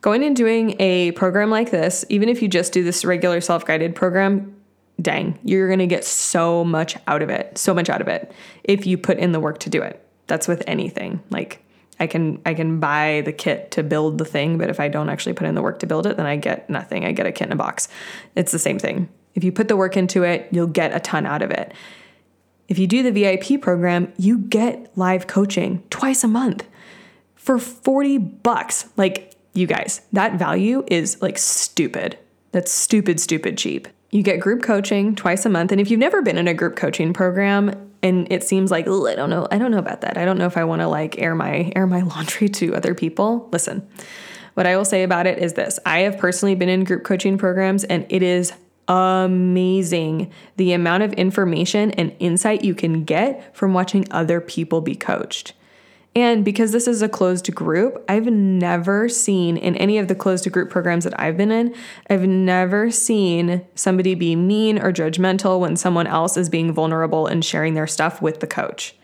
going 0.00 0.24
and 0.24 0.34
doing 0.34 0.80
a 0.80 1.12
program 1.12 1.50
like 1.50 1.70
this, 1.70 2.04
even 2.08 2.28
if 2.28 2.42
you 2.42 2.48
just 2.48 2.72
do 2.72 2.82
this 2.82 3.04
regular 3.04 3.40
self 3.40 3.64
guided 3.64 3.94
program, 3.94 4.56
dang, 5.00 5.38
you're 5.44 5.68
going 5.68 5.78
to 5.78 5.86
get 5.86 6.04
so 6.04 6.64
much 6.64 6.96
out 7.06 7.22
of 7.22 7.30
it, 7.30 7.58
so 7.58 7.74
much 7.74 7.88
out 7.88 8.00
of 8.00 8.08
it 8.08 8.32
if 8.64 8.86
you 8.86 8.98
put 8.98 9.18
in 9.18 9.32
the 9.32 9.40
work 9.40 9.58
to 9.60 9.70
do 9.70 9.82
it. 9.82 10.04
That's 10.26 10.46
with 10.46 10.62
anything. 10.66 11.22
Like, 11.30 11.64
I 11.98 12.06
can 12.06 12.40
I 12.46 12.54
can 12.54 12.80
buy 12.80 13.22
the 13.24 13.32
kit 13.32 13.72
to 13.72 13.82
build 13.82 14.18
the 14.18 14.24
thing, 14.24 14.56
but 14.56 14.70
if 14.70 14.80
I 14.80 14.88
don't 14.88 15.10
actually 15.10 15.34
put 15.34 15.46
in 15.46 15.54
the 15.54 15.62
work 15.62 15.80
to 15.80 15.86
build 15.86 16.06
it, 16.06 16.16
then 16.16 16.26
I 16.26 16.36
get 16.36 16.70
nothing. 16.70 17.04
I 17.04 17.12
get 17.12 17.26
a 17.26 17.32
kit 17.32 17.48
in 17.48 17.52
a 17.52 17.56
box. 17.56 17.88
It's 18.34 18.52
the 18.52 18.58
same 18.58 18.78
thing. 18.78 19.08
If 19.34 19.44
you 19.44 19.52
put 19.52 19.68
the 19.68 19.76
work 19.76 19.96
into 19.96 20.22
it, 20.22 20.48
you'll 20.50 20.66
get 20.66 20.94
a 20.94 21.00
ton 21.00 21.26
out 21.26 21.42
of 21.42 21.50
it. 21.50 21.72
If 22.68 22.78
you 22.78 22.86
do 22.86 23.02
the 23.02 23.12
VIP 23.12 23.60
program, 23.60 24.12
you 24.16 24.38
get 24.38 24.96
live 24.96 25.26
coaching 25.26 25.82
twice 25.90 26.24
a 26.24 26.28
month 26.28 26.64
for 27.34 27.58
40 27.58 28.18
bucks. 28.18 28.88
Like, 28.96 29.34
you 29.52 29.66
guys, 29.66 30.00
that 30.12 30.34
value 30.34 30.84
is 30.86 31.20
like 31.20 31.38
stupid. 31.38 32.18
That's 32.52 32.72
stupid, 32.72 33.20
stupid 33.20 33.58
cheap. 33.58 33.88
You 34.10 34.22
get 34.22 34.40
group 34.40 34.62
coaching 34.62 35.14
twice 35.14 35.46
a 35.46 35.48
month. 35.48 35.72
And 35.72 35.80
if 35.80 35.90
you've 35.90 36.00
never 36.00 36.22
been 36.22 36.38
in 36.38 36.48
a 36.48 36.54
group 36.54 36.76
coaching 36.76 37.12
program 37.12 37.90
and 38.02 38.30
it 38.32 38.42
seems 38.42 38.70
like, 38.70 38.86
I 38.86 39.14
don't 39.14 39.30
know, 39.30 39.46
I 39.50 39.58
don't 39.58 39.70
know 39.70 39.78
about 39.78 40.00
that. 40.00 40.16
I 40.16 40.24
don't 40.24 40.38
know 40.38 40.46
if 40.46 40.56
I 40.56 40.64
want 40.64 40.82
to 40.82 40.88
like 40.88 41.18
air 41.18 41.34
my 41.34 41.72
air 41.76 41.86
my 41.86 42.00
laundry 42.02 42.48
to 42.48 42.74
other 42.74 42.94
people. 42.94 43.48
Listen. 43.52 43.86
What 44.54 44.66
I 44.66 44.76
will 44.76 44.84
say 44.84 45.04
about 45.04 45.26
it 45.26 45.38
is 45.38 45.52
this. 45.52 45.78
I 45.86 46.00
have 46.00 46.18
personally 46.18 46.56
been 46.56 46.68
in 46.68 46.84
group 46.84 47.04
coaching 47.04 47.38
programs 47.38 47.84
and 47.84 48.04
it 48.08 48.22
is 48.22 48.52
amazing 48.88 50.32
the 50.56 50.72
amount 50.72 51.04
of 51.04 51.12
information 51.12 51.92
and 51.92 52.14
insight 52.18 52.64
you 52.64 52.74
can 52.74 53.04
get 53.04 53.54
from 53.56 53.72
watching 53.72 54.06
other 54.10 54.40
people 54.40 54.80
be 54.80 54.96
coached. 54.96 55.52
And 56.14 56.44
because 56.44 56.72
this 56.72 56.88
is 56.88 57.02
a 57.02 57.08
closed 57.08 57.54
group, 57.54 58.04
I've 58.08 58.26
never 58.26 59.08
seen 59.08 59.56
in 59.56 59.76
any 59.76 59.96
of 59.98 60.08
the 60.08 60.16
closed 60.16 60.50
group 60.50 60.68
programs 60.68 61.04
that 61.04 61.18
I've 61.18 61.36
been 61.36 61.52
in, 61.52 61.74
I've 62.08 62.26
never 62.26 62.90
seen 62.90 63.64
somebody 63.76 64.16
be 64.16 64.34
mean 64.34 64.78
or 64.80 64.92
judgmental 64.92 65.60
when 65.60 65.76
someone 65.76 66.08
else 66.08 66.36
is 66.36 66.48
being 66.48 66.72
vulnerable 66.72 67.28
and 67.28 67.44
sharing 67.44 67.74
their 67.74 67.86
stuff 67.86 68.20
with 68.20 68.40
the 68.40 68.48
coach. 68.48 68.96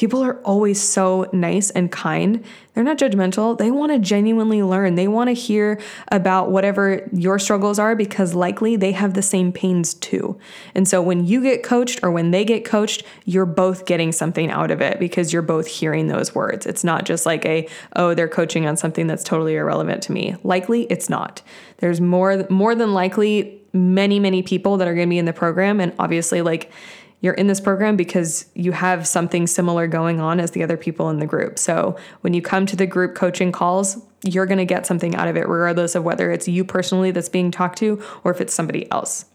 People 0.00 0.24
are 0.24 0.40
always 0.44 0.80
so 0.80 1.28
nice 1.30 1.68
and 1.68 1.92
kind. 1.92 2.42
They're 2.72 2.82
not 2.82 2.96
judgmental. 2.96 3.58
They 3.58 3.70
want 3.70 3.92
to 3.92 3.98
genuinely 3.98 4.62
learn. 4.62 4.94
They 4.94 5.08
want 5.08 5.28
to 5.28 5.34
hear 5.34 5.78
about 6.08 6.50
whatever 6.50 7.06
your 7.12 7.38
struggles 7.38 7.78
are 7.78 7.94
because 7.94 8.34
likely 8.34 8.76
they 8.76 8.92
have 8.92 9.12
the 9.12 9.20
same 9.20 9.52
pains 9.52 9.92
too. 9.92 10.38
And 10.74 10.88
so 10.88 11.02
when 11.02 11.26
you 11.26 11.42
get 11.42 11.62
coached 11.62 12.00
or 12.02 12.10
when 12.10 12.30
they 12.30 12.46
get 12.46 12.64
coached, 12.64 13.02
you're 13.26 13.44
both 13.44 13.84
getting 13.84 14.10
something 14.10 14.50
out 14.50 14.70
of 14.70 14.80
it 14.80 14.98
because 14.98 15.34
you're 15.34 15.42
both 15.42 15.66
hearing 15.66 16.06
those 16.06 16.34
words. 16.34 16.64
It's 16.64 16.82
not 16.82 17.04
just 17.04 17.26
like 17.26 17.44
a, 17.44 17.68
oh, 17.94 18.14
they're 18.14 18.26
coaching 18.26 18.66
on 18.66 18.78
something 18.78 19.06
that's 19.06 19.22
totally 19.22 19.56
irrelevant 19.56 20.02
to 20.04 20.12
me. 20.12 20.34
Likely 20.42 20.84
it's 20.84 21.10
not. 21.10 21.42
There's 21.76 22.00
more 22.00 22.46
more 22.48 22.74
than 22.74 22.94
likely 22.94 23.60
many, 23.74 24.18
many 24.18 24.42
people 24.42 24.78
that 24.78 24.88
are 24.88 24.94
going 24.94 25.08
to 25.08 25.10
be 25.10 25.18
in 25.18 25.26
the 25.26 25.32
program 25.32 25.78
and 25.78 25.92
obviously 25.98 26.42
like 26.42 26.72
you're 27.20 27.34
in 27.34 27.46
this 27.46 27.60
program 27.60 27.96
because 27.96 28.46
you 28.54 28.72
have 28.72 29.06
something 29.06 29.46
similar 29.46 29.86
going 29.86 30.20
on 30.20 30.40
as 30.40 30.52
the 30.52 30.62
other 30.62 30.76
people 30.76 31.10
in 31.10 31.18
the 31.18 31.26
group. 31.26 31.58
So 31.58 31.96
when 32.22 32.32
you 32.32 32.42
come 32.42 32.66
to 32.66 32.76
the 32.76 32.86
group 32.86 33.14
coaching 33.14 33.52
calls, 33.52 33.98
you're 34.24 34.46
going 34.46 34.58
to 34.58 34.64
get 34.64 34.86
something 34.86 35.14
out 35.16 35.28
of 35.28 35.36
it, 35.36 35.48
regardless 35.48 35.94
of 35.94 36.04
whether 36.04 36.30
it's 36.30 36.48
you 36.48 36.64
personally 36.64 37.10
that's 37.10 37.28
being 37.28 37.50
talked 37.50 37.78
to 37.78 38.02
or 38.24 38.30
if 38.30 38.40
it's 38.40 38.54
somebody 38.54 38.90
else. 38.90 39.26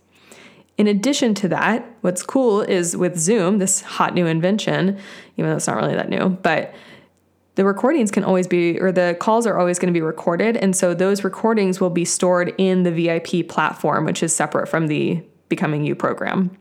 In 0.78 0.88
addition 0.88 1.34
to 1.36 1.48
that, 1.50 1.88
what's 2.02 2.22
cool 2.22 2.62
is 2.62 2.98
with 2.98 3.18
Zoom, 3.18 3.60
this 3.60 3.82
hot 3.82 4.14
new 4.14 4.26
invention, 4.26 5.00
even 5.38 5.50
though 5.50 5.56
it's 5.56 5.68
not 5.68 5.78
really 5.78 5.96
that 5.96 6.10
new, 6.10 6.30
but 6.30 6.74
the 7.56 7.64
recordings 7.64 8.12
can 8.12 8.26
always 8.26 8.48
be, 8.48 8.80
or 8.82 8.92
the 8.92 9.16
calls 9.20 9.48
are 9.48 9.58
always 9.58 9.80
going 9.80 9.94
to 9.94 9.98
be 9.98 10.02
recorded. 10.02 10.58
And 10.58 10.76
so 10.76 10.94
those 10.94 11.24
recordings 11.24 11.80
will 11.80 11.90
be 11.90 12.04
stored 12.04 12.54
in 12.58 12.84
the 12.84 12.92
VIP 12.92 13.48
platform, 13.48 14.04
which 14.04 14.22
is 14.22 14.36
separate 14.36 14.68
from 14.68 14.88
the 14.88 15.24
Becoming 15.48 15.86
You 15.86 15.96
program. 15.96 16.58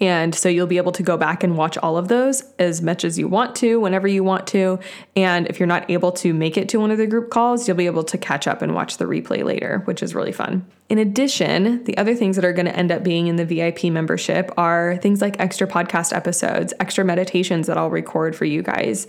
And 0.00 0.34
so 0.34 0.48
you'll 0.48 0.66
be 0.66 0.78
able 0.78 0.92
to 0.92 1.02
go 1.02 1.16
back 1.16 1.44
and 1.44 1.56
watch 1.56 1.76
all 1.78 1.96
of 1.96 2.08
those 2.08 2.42
as 2.58 2.80
much 2.80 3.04
as 3.04 3.18
you 3.18 3.28
want 3.28 3.54
to, 3.56 3.78
whenever 3.78 4.08
you 4.08 4.24
want 4.24 4.46
to. 4.48 4.78
And 5.14 5.46
if 5.48 5.60
you're 5.60 5.66
not 5.66 5.90
able 5.90 6.12
to 6.12 6.32
make 6.32 6.56
it 6.56 6.68
to 6.70 6.80
one 6.80 6.90
of 6.90 6.98
the 6.98 7.06
group 7.06 7.30
calls, 7.30 7.68
you'll 7.68 7.76
be 7.76 7.86
able 7.86 8.04
to 8.04 8.18
catch 8.18 8.46
up 8.46 8.62
and 8.62 8.74
watch 8.74 8.96
the 8.96 9.04
replay 9.04 9.44
later, 9.44 9.82
which 9.84 10.02
is 10.02 10.14
really 10.14 10.32
fun. 10.32 10.64
In 10.90 10.98
addition, 10.98 11.84
the 11.84 11.96
other 11.98 12.16
things 12.16 12.34
that 12.34 12.44
are 12.44 12.52
going 12.52 12.66
to 12.66 12.74
end 12.74 12.90
up 12.90 13.04
being 13.04 13.28
in 13.28 13.36
the 13.36 13.44
VIP 13.44 13.84
membership 13.84 14.50
are 14.56 14.96
things 14.96 15.20
like 15.20 15.38
extra 15.38 15.68
podcast 15.68 16.12
episodes, 16.12 16.74
extra 16.80 17.04
meditations 17.04 17.68
that 17.68 17.78
I'll 17.78 17.90
record 17.90 18.34
for 18.34 18.44
you 18.44 18.60
guys, 18.60 19.06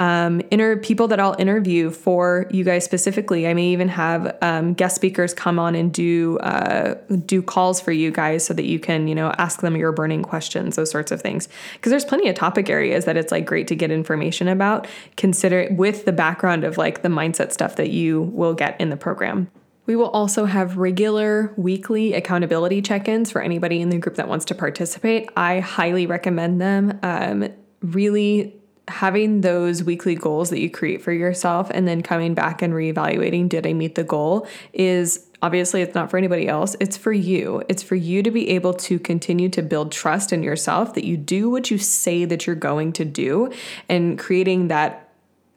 um, 0.00 0.40
inter- 0.50 0.78
people 0.78 1.06
that 1.06 1.20
I'll 1.20 1.36
interview 1.38 1.92
for 1.92 2.48
you 2.50 2.64
guys 2.64 2.84
specifically. 2.84 3.46
I 3.46 3.54
may 3.54 3.66
even 3.66 3.86
have 3.86 4.36
um, 4.42 4.74
guest 4.74 4.96
speakers 4.96 5.32
come 5.32 5.60
on 5.60 5.76
and 5.76 5.94
do 5.94 6.36
uh, 6.38 6.94
do 7.26 7.42
calls 7.42 7.80
for 7.80 7.92
you 7.92 8.10
guys 8.10 8.44
so 8.44 8.52
that 8.54 8.64
you 8.64 8.80
can 8.80 9.06
you 9.06 9.14
know 9.14 9.30
ask 9.38 9.60
them 9.60 9.76
your 9.76 9.92
burning 9.92 10.24
questions, 10.24 10.74
those 10.74 10.90
sorts 10.90 11.12
of 11.12 11.22
things. 11.22 11.48
Because 11.74 11.90
there's 11.90 12.04
plenty 12.04 12.28
of 12.28 12.34
topic 12.34 12.68
areas 12.68 13.04
that 13.04 13.16
it's 13.16 13.30
like 13.30 13.46
great 13.46 13.68
to 13.68 13.76
get 13.76 13.92
information 13.92 14.48
about. 14.48 14.88
Consider 15.16 15.68
with 15.70 16.06
the 16.06 16.12
background 16.12 16.64
of 16.64 16.76
like 16.76 17.02
the 17.02 17.08
mindset 17.08 17.52
stuff 17.52 17.76
that 17.76 17.90
you 17.90 18.20
will 18.20 18.54
get 18.54 18.80
in 18.80 18.90
the 18.90 18.96
program. 18.96 19.48
We 19.90 19.96
will 19.96 20.10
also 20.10 20.44
have 20.44 20.76
regular 20.76 21.52
weekly 21.56 22.12
accountability 22.14 22.80
check 22.80 23.08
ins 23.08 23.32
for 23.32 23.42
anybody 23.42 23.80
in 23.80 23.88
the 23.88 23.98
group 23.98 24.14
that 24.14 24.28
wants 24.28 24.44
to 24.44 24.54
participate. 24.54 25.28
I 25.36 25.58
highly 25.58 26.06
recommend 26.06 26.60
them. 26.60 26.96
Um, 27.02 27.48
really 27.82 28.54
having 28.86 29.40
those 29.40 29.82
weekly 29.82 30.14
goals 30.14 30.50
that 30.50 30.60
you 30.60 30.70
create 30.70 31.02
for 31.02 31.10
yourself 31.10 31.72
and 31.74 31.88
then 31.88 32.02
coming 32.02 32.34
back 32.34 32.62
and 32.62 32.72
reevaluating 32.72 33.48
did 33.48 33.66
I 33.66 33.72
meet 33.72 33.96
the 33.96 34.04
goal 34.04 34.46
is 34.72 35.26
obviously 35.42 35.82
it's 35.82 35.94
not 35.94 36.08
for 36.08 36.18
anybody 36.18 36.46
else 36.46 36.76
it's 36.80 36.96
for 36.96 37.12
you 37.12 37.62
it's 37.68 37.82
for 37.82 37.96
you 37.96 38.22
to 38.22 38.30
be 38.30 38.48
able 38.50 38.74
to 38.74 38.98
continue 38.98 39.48
to 39.48 39.62
build 39.62 39.90
trust 39.90 40.32
in 40.32 40.42
yourself 40.42 40.94
that 40.94 41.04
you 41.04 41.16
do 41.16 41.50
what 41.50 41.70
you 41.70 41.78
say 41.78 42.24
that 42.24 42.46
you're 42.46 42.56
going 42.56 42.92
to 42.92 43.04
do 43.04 43.52
and 43.88 44.18
creating 44.18 44.68
that 44.68 45.09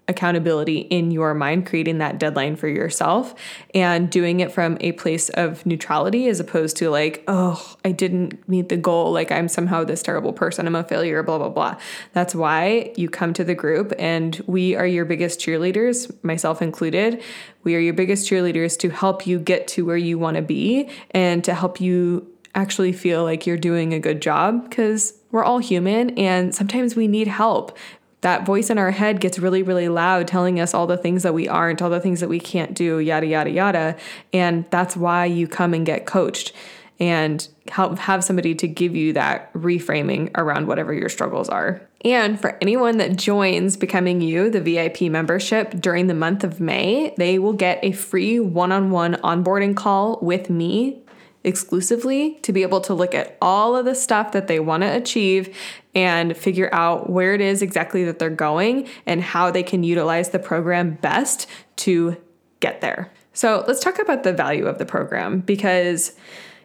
accountability 0.07 0.79
in 0.79 1.11
your 1.11 1.33
mind, 1.33 1.65
creating 1.65 1.99
that 1.99 2.19
deadline 2.19 2.55
for 2.55 2.67
yourself 2.67 3.33
and 3.73 4.09
doing 4.09 4.41
it 4.41 4.51
from 4.51 4.77
a 4.81 4.91
place 4.93 5.29
of 5.29 5.65
neutrality 5.65 6.27
as 6.27 6.39
opposed 6.39 6.75
to 6.77 6.89
like, 6.89 7.23
oh, 7.27 7.75
I 7.85 7.93
didn't 7.93 8.47
meet 8.49 8.69
the 8.69 8.75
goal. 8.75 9.13
Like 9.13 9.31
I'm 9.31 9.47
somehow 9.47 9.83
this 9.85 10.03
terrible 10.03 10.33
person. 10.33 10.67
I'm 10.67 10.75
a 10.75 10.83
failure, 10.83 11.23
blah, 11.23 11.37
blah, 11.37 11.49
blah. 11.49 11.77
That's 12.11 12.35
why 12.35 12.91
you 12.97 13.09
come 13.09 13.33
to 13.33 13.45
the 13.45 13.55
group 13.55 13.93
and 13.97 14.41
we 14.45 14.75
are 14.75 14.87
your 14.87 15.05
biggest 15.05 15.39
cheerleaders, 15.39 16.13
myself 16.21 16.61
included. 16.61 17.21
We 17.63 17.75
are 17.75 17.79
your 17.79 17.93
biggest 17.93 18.29
cheerleaders 18.29 18.77
to 18.79 18.89
help 18.89 19.25
you 19.25 19.39
get 19.39 19.67
to 19.69 19.85
where 19.85 19.97
you 19.97 20.19
want 20.19 20.35
to 20.35 20.43
be 20.43 20.89
and 21.11 21.43
to 21.45 21.53
help 21.53 21.79
you 21.79 22.29
actually 22.55 22.91
feel 22.91 23.23
like 23.23 23.47
you're 23.47 23.57
doing 23.57 23.93
a 23.93 23.99
good 23.99 24.21
job 24.21 24.69
because 24.69 25.13
we're 25.31 25.43
all 25.43 25.57
human 25.57 26.11
and 26.19 26.53
sometimes 26.53 26.95
we 26.95 27.07
need 27.07 27.27
help 27.27 27.75
that 28.23 28.45
voice 28.45 28.69
in 28.69 28.77
our 28.77 28.91
head 28.91 29.21
gets 29.21 29.39
really, 29.39 29.63
really 29.63 29.87
loud, 29.87 30.27
telling 30.27 30.59
us 30.59 30.73
all 30.73 30.87
the 30.87 30.97
things 30.97 31.23
that 31.23 31.33
we 31.33 31.47
aren't, 31.47 31.81
all 31.81 31.89
the 31.89 32.01
things 32.01 32.19
that 32.19 32.29
we 32.29 32.39
can't 32.39 32.73
do, 32.73 32.99
yada, 32.99 33.27
yada, 33.27 33.51
yada. 33.51 33.95
And 34.33 34.65
that's 34.71 34.97
why 34.97 35.25
you 35.25 35.47
come 35.47 35.73
and 35.73 35.85
get 35.85 36.05
coached. 36.05 36.51
and 36.99 37.47
help 37.69 37.97
have 37.97 38.23
somebody 38.23 38.53
to 38.55 38.67
give 38.67 38.95
you 38.95 39.13
that 39.13 39.51
reframing 39.53 40.29
around 40.35 40.67
whatever 40.67 40.93
your 40.93 41.09
struggles 41.09 41.49
are. 41.49 41.81
And 42.05 42.39
for 42.39 42.57
anyone 42.61 42.97
that 42.97 43.15
joins 43.15 43.77
Becoming 43.77 44.21
You, 44.21 44.49
the 44.49 44.61
VIP 44.61 45.01
membership 45.03 45.71
during 45.79 46.07
the 46.07 46.13
month 46.13 46.43
of 46.43 46.59
May, 46.59 47.13
they 47.17 47.39
will 47.39 47.53
get 47.53 47.79
a 47.81 47.93
free 47.93 48.39
one 48.39 48.71
on 48.71 48.91
one 48.91 49.15
onboarding 49.15 49.75
call 49.75 50.19
with 50.21 50.49
me 50.49 51.02
exclusively 51.43 52.35
to 52.41 52.53
be 52.53 52.61
able 52.61 52.81
to 52.81 52.93
look 52.93 53.13
at 53.13 53.37
all 53.41 53.75
of 53.75 53.85
the 53.85 53.95
stuff 53.95 54.31
that 54.31 54.47
they 54.47 54.59
want 54.59 54.81
to 54.81 54.95
achieve 54.95 55.55
and 55.93 56.35
figure 56.37 56.69
out 56.73 57.09
where 57.09 57.33
it 57.33 57.41
is 57.41 57.61
exactly 57.61 58.03
that 58.05 58.19
they're 58.19 58.29
going 58.29 58.87
and 59.05 59.21
how 59.21 59.51
they 59.51 59.63
can 59.63 59.83
utilize 59.83 60.29
the 60.29 60.39
program 60.39 60.95
best 61.01 61.47
to 61.75 62.17
get 62.59 62.81
there. 62.81 63.11
So, 63.33 63.63
let's 63.67 63.79
talk 63.79 63.99
about 63.99 64.23
the 64.23 64.33
value 64.33 64.67
of 64.67 64.77
the 64.77 64.85
program 64.85 65.39
because 65.39 66.13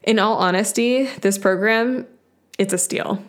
in 0.03 0.19
all 0.19 0.37
honesty, 0.37 1.05
this 1.23 1.39
program 1.39 2.07
it's 2.59 2.73
a 2.73 2.79
steal. 2.79 3.23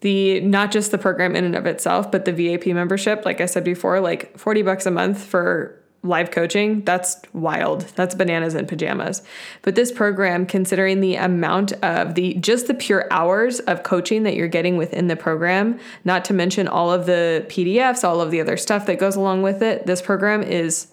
The 0.00 0.40
not 0.40 0.70
just 0.70 0.92
the 0.92 0.98
program 0.98 1.36
in 1.36 1.44
and 1.44 1.56
of 1.56 1.66
itself, 1.66 2.10
but 2.10 2.24
the 2.24 2.32
VIP 2.32 2.66
membership, 2.66 3.24
like 3.24 3.40
I 3.40 3.46
said 3.46 3.64
before, 3.64 4.00
like 4.00 4.38
40 4.38 4.62
bucks 4.62 4.86
a 4.86 4.90
month 4.90 5.22
for 5.22 5.79
live 6.02 6.30
coaching, 6.30 6.82
that's 6.84 7.20
wild. 7.34 7.82
That's 7.94 8.14
bananas 8.14 8.54
in 8.54 8.66
pajamas. 8.66 9.22
But 9.62 9.74
this 9.74 9.92
program, 9.92 10.46
considering 10.46 11.00
the 11.00 11.16
amount 11.16 11.72
of 11.84 12.14
the 12.14 12.34
just 12.34 12.68
the 12.68 12.74
pure 12.74 13.06
hours 13.10 13.60
of 13.60 13.82
coaching 13.82 14.22
that 14.22 14.34
you're 14.34 14.48
getting 14.48 14.76
within 14.76 15.08
the 15.08 15.16
program, 15.16 15.78
not 16.04 16.24
to 16.26 16.32
mention 16.32 16.66
all 16.66 16.90
of 16.90 17.06
the 17.06 17.44
PDFs, 17.48 18.02
all 18.02 18.20
of 18.20 18.30
the 18.30 18.40
other 18.40 18.56
stuff 18.56 18.86
that 18.86 18.98
goes 18.98 19.14
along 19.14 19.42
with 19.42 19.62
it, 19.62 19.86
this 19.86 20.00
program 20.00 20.42
is 20.42 20.92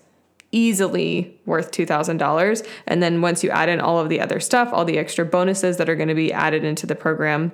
easily 0.52 1.40
worth 1.46 1.72
$2,000. 1.72 2.68
And 2.86 3.04
then 3.04 3.22
once 3.22 3.44
you 3.44 3.50
add 3.50 3.70
in 3.70 3.80
all 3.80 4.00
of 4.00 4.10
the 4.10 4.20
other 4.20 4.40
stuff, 4.40 4.70
all 4.74 4.86
the 4.86 4.98
extra 4.98 5.26
bonuses 5.26 5.78
that 5.78 5.90
are 5.90 5.96
going 5.96 6.08
to 6.10 6.16
be 6.16 6.34
added 6.34 6.64
into 6.64 6.86
the 6.86 6.96
program, 6.96 7.52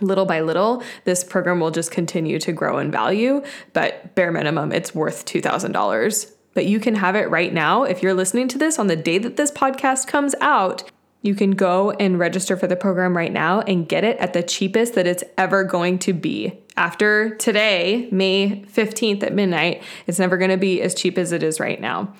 little 0.00 0.24
by 0.26 0.40
little, 0.40 0.82
this 1.04 1.24
program 1.24 1.60
will 1.60 1.70
just 1.70 1.90
continue 1.90 2.38
to 2.38 2.52
grow 2.52 2.78
in 2.78 2.90
value. 2.90 3.42
But 3.72 4.14
bare 4.14 4.32
minimum, 4.32 4.72
it's 4.72 4.94
worth 4.94 5.24
$2,000 5.24 6.34
but 6.58 6.66
you 6.66 6.80
can 6.80 6.96
have 6.96 7.14
it 7.14 7.30
right 7.30 7.54
now. 7.54 7.84
If 7.84 8.02
you're 8.02 8.14
listening 8.14 8.48
to 8.48 8.58
this 8.58 8.80
on 8.80 8.88
the 8.88 8.96
day 8.96 9.18
that 9.18 9.36
this 9.36 9.52
podcast 9.52 10.08
comes 10.08 10.34
out, 10.40 10.82
you 11.22 11.36
can 11.36 11.52
go 11.52 11.92
and 11.92 12.18
register 12.18 12.56
for 12.56 12.66
the 12.66 12.74
program 12.74 13.16
right 13.16 13.32
now 13.32 13.60
and 13.60 13.88
get 13.88 14.02
it 14.02 14.16
at 14.18 14.32
the 14.32 14.42
cheapest 14.42 14.96
that 14.96 15.06
it's 15.06 15.22
ever 15.36 15.62
going 15.62 16.00
to 16.00 16.12
be. 16.12 16.58
After 16.76 17.36
today, 17.36 18.08
May 18.10 18.64
15th 18.72 19.22
at 19.22 19.34
midnight, 19.34 19.84
it's 20.08 20.18
never 20.18 20.36
going 20.36 20.50
to 20.50 20.56
be 20.56 20.82
as 20.82 20.96
cheap 20.96 21.16
as 21.16 21.30
it 21.30 21.44
is 21.44 21.60
right 21.60 21.80
now. 21.80 22.12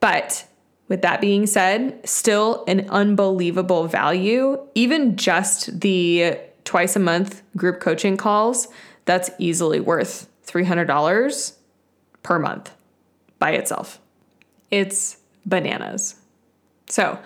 But 0.00 0.44
with 0.88 1.02
that 1.02 1.20
being 1.20 1.46
said, 1.46 2.00
still 2.04 2.64
an 2.66 2.90
unbelievable 2.90 3.86
value. 3.86 4.58
Even 4.74 5.16
just 5.16 5.82
the 5.82 6.36
twice 6.64 6.96
a 6.96 6.98
month 6.98 7.42
group 7.56 7.78
coaching 7.78 8.16
calls, 8.16 8.66
that's 9.04 9.30
easily 9.38 9.78
worth 9.78 10.28
$300 10.48 11.52
per 12.24 12.40
month 12.40 12.72
by 13.38 13.52
itself. 13.52 14.00
It's 14.70 15.18
bananas. 15.46 16.16
So, 16.88 17.18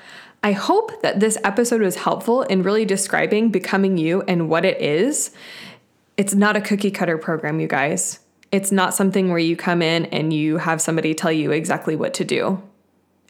I 0.44 0.53
hope 0.53 1.03
that 1.03 1.20
this 1.20 1.38
episode 1.44 1.83
was 1.83 1.94
helpful 1.94 2.42
in 2.42 2.64
really 2.64 2.85
describing 2.85 3.51
becoming 3.51 3.96
you 3.96 4.22
and 4.22 4.48
what 4.48 4.64
it 4.64 4.81
is. 4.81 5.31
It's 6.16 6.35
not 6.35 6.57
a 6.57 6.61
cookie 6.61 6.90
cutter 6.90 7.16
program, 7.16 7.61
you 7.61 7.68
guys. 7.68 8.18
It's 8.51 8.72
not 8.72 8.92
something 8.92 9.29
where 9.29 9.38
you 9.38 9.57
come 9.57 9.83
in 9.83 10.07
and 10.07 10.33
you 10.33 10.59
have 10.59 10.83
somebody 10.83 11.14
tell 11.14 11.31
you 11.31 11.53
exactly 11.53 11.94
what 11.94 12.12
to 12.14 12.25
do. 12.25 12.61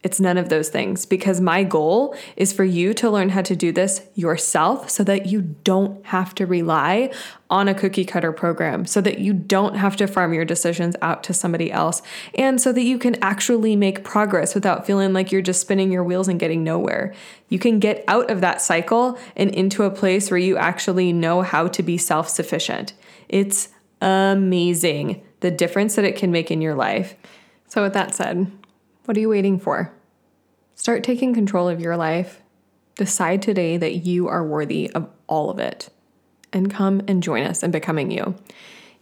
It's 0.02 0.18
none 0.18 0.36
of 0.36 0.48
those 0.48 0.68
things 0.68 1.06
because 1.06 1.40
my 1.40 1.62
goal 1.62 2.16
is 2.36 2.52
for 2.52 2.64
you 2.64 2.92
to 2.94 3.08
learn 3.08 3.28
how 3.28 3.42
to 3.42 3.54
do 3.54 3.70
this 3.70 4.02
yourself 4.16 4.90
so 4.90 5.04
that 5.04 5.26
you 5.26 5.42
don't 5.42 6.04
have 6.06 6.34
to 6.36 6.46
rely 6.46 7.12
on 7.48 7.68
a 7.68 7.74
cookie 7.74 8.04
cutter 8.04 8.32
program, 8.32 8.84
so 8.84 9.00
that 9.00 9.18
you 9.18 9.32
don't 9.32 9.76
have 9.76 9.94
to 9.96 10.06
farm 10.06 10.32
your 10.32 10.44
decisions 10.44 10.96
out 11.02 11.22
to 11.22 11.34
somebody 11.34 11.70
else, 11.70 12.02
and 12.34 12.60
so 12.60 12.72
that 12.72 12.82
you 12.82 12.98
can 12.98 13.14
actually 13.22 13.76
make 13.76 14.02
progress 14.02 14.54
without 14.54 14.86
feeling 14.86 15.12
like 15.12 15.30
you're 15.30 15.42
just 15.42 15.60
spinning 15.60 15.92
your 15.92 16.02
wheels 16.02 16.28
and 16.28 16.40
getting 16.40 16.64
nowhere. 16.64 17.14
You 17.48 17.58
can 17.58 17.78
get 17.78 18.02
out 18.08 18.30
of 18.30 18.40
that 18.40 18.60
cycle 18.62 19.18
and 19.36 19.54
into 19.54 19.84
a 19.84 19.90
place 19.90 20.30
where 20.30 20.38
you 20.38 20.56
actually 20.56 21.12
know 21.12 21.42
how 21.42 21.68
to 21.68 21.82
be 21.82 21.98
self 21.98 22.28
sufficient. 22.28 22.94
It's 23.28 23.68
amazing 24.00 25.22
the 25.40 25.50
difference 25.50 25.94
that 25.94 26.04
it 26.04 26.16
can 26.16 26.32
make 26.32 26.50
in 26.50 26.60
your 26.60 26.74
life. 26.74 27.14
So, 27.68 27.82
with 27.82 27.92
that 27.92 28.14
said, 28.14 28.50
what 29.04 29.16
are 29.16 29.20
you 29.20 29.28
waiting 29.28 29.58
for? 29.58 29.92
Start 30.74 31.04
taking 31.04 31.34
control 31.34 31.68
of 31.68 31.80
your 31.80 31.96
life. 31.96 32.40
Decide 32.96 33.42
today 33.42 33.76
that 33.76 34.06
you 34.06 34.28
are 34.28 34.44
worthy 34.44 34.90
of 34.90 35.08
all 35.26 35.50
of 35.50 35.58
it. 35.58 35.90
And 36.52 36.70
come 36.70 37.02
and 37.08 37.22
join 37.22 37.44
us 37.44 37.62
in 37.62 37.70
becoming 37.70 38.10
you. 38.10 38.34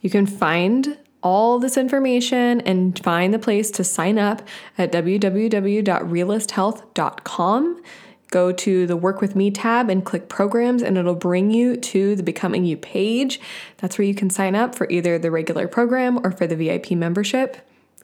You 0.00 0.10
can 0.10 0.26
find 0.26 0.98
all 1.22 1.58
this 1.58 1.76
information 1.76 2.60
and 2.62 2.98
find 2.98 3.34
the 3.34 3.38
place 3.38 3.70
to 3.72 3.84
sign 3.84 4.18
up 4.18 4.40
at 4.78 4.90
www.realisthealth.com. 4.92 7.82
Go 8.30 8.52
to 8.52 8.86
the 8.86 8.96
Work 8.96 9.20
With 9.20 9.34
Me 9.34 9.50
tab 9.50 9.90
and 9.90 10.04
click 10.04 10.28
programs, 10.28 10.82
and 10.82 10.96
it'll 10.96 11.16
bring 11.16 11.50
you 11.50 11.76
to 11.76 12.14
the 12.14 12.22
Becoming 12.22 12.64
You 12.64 12.76
page. 12.76 13.40
That's 13.78 13.98
where 13.98 14.06
you 14.06 14.14
can 14.14 14.30
sign 14.30 14.54
up 14.54 14.76
for 14.76 14.88
either 14.88 15.18
the 15.18 15.32
regular 15.32 15.66
program 15.66 16.24
or 16.24 16.30
for 16.30 16.46
the 16.46 16.54
VIP 16.54 16.92
membership. 16.92 17.56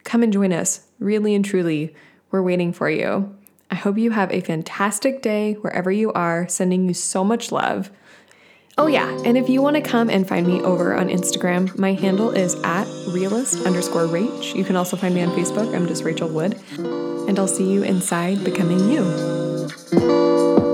Come 0.06 0.22
and 0.22 0.32
join 0.32 0.52
us. 0.52 0.86
Really 1.00 1.34
and 1.34 1.44
truly, 1.44 1.92
we're 2.30 2.40
waiting 2.40 2.72
for 2.72 2.88
you. 2.88 3.36
I 3.72 3.74
hope 3.74 3.98
you 3.98 4.12
have 4.12 4.32
a 4.32 4.40
fantastic 4.40 5.20
day 5.20 5.54
wherever 5.54 5.90
you 5.90 6.12
are, 6.12 6.48
sending 6.48 6.86
you 6.86 6.94
so 6.94 7.24
much 7.24 7.50
love. 7.50 7.90
Oh, 8.78 8.86
yeah, 8.86 9.08
and 9.24 9.36
if 9.36 9.48
you 9.48 9.60
want 9.60 9.74
to 9.74 9.82
come 9.82 10.08
and 10.08 10.28
find 10.28 10.46
me 10.46 10.60
over 10.60 10.94
on 10.94 11.08
Instagram, 11.08 11.76
my 11.76 11.94
handle 11.94 12.30
is 12.30 12.54
at 12.62 12.86
realist 13.08 13.66
underscore 13.66 14.06
rach. 14.06 14.54
You 14.54 14.64
can 14.64 14.76
also 14.76 14.96
find 14.96 15.12
me 15.12 15.22
on 15.22 15.30
Facebook. 15.30 15.74
I'm 15.74 15.88
just 15.88 16.04
Rachel 16.04 16.28
Wood. 16.28 16.56
And 16.78 17.36
I'll 17.36 17.48
see 17.48 17.68
you 17.68 17.82
inside 17.82 18.44
becoming 18.44 18.88
you. 18.88 20.65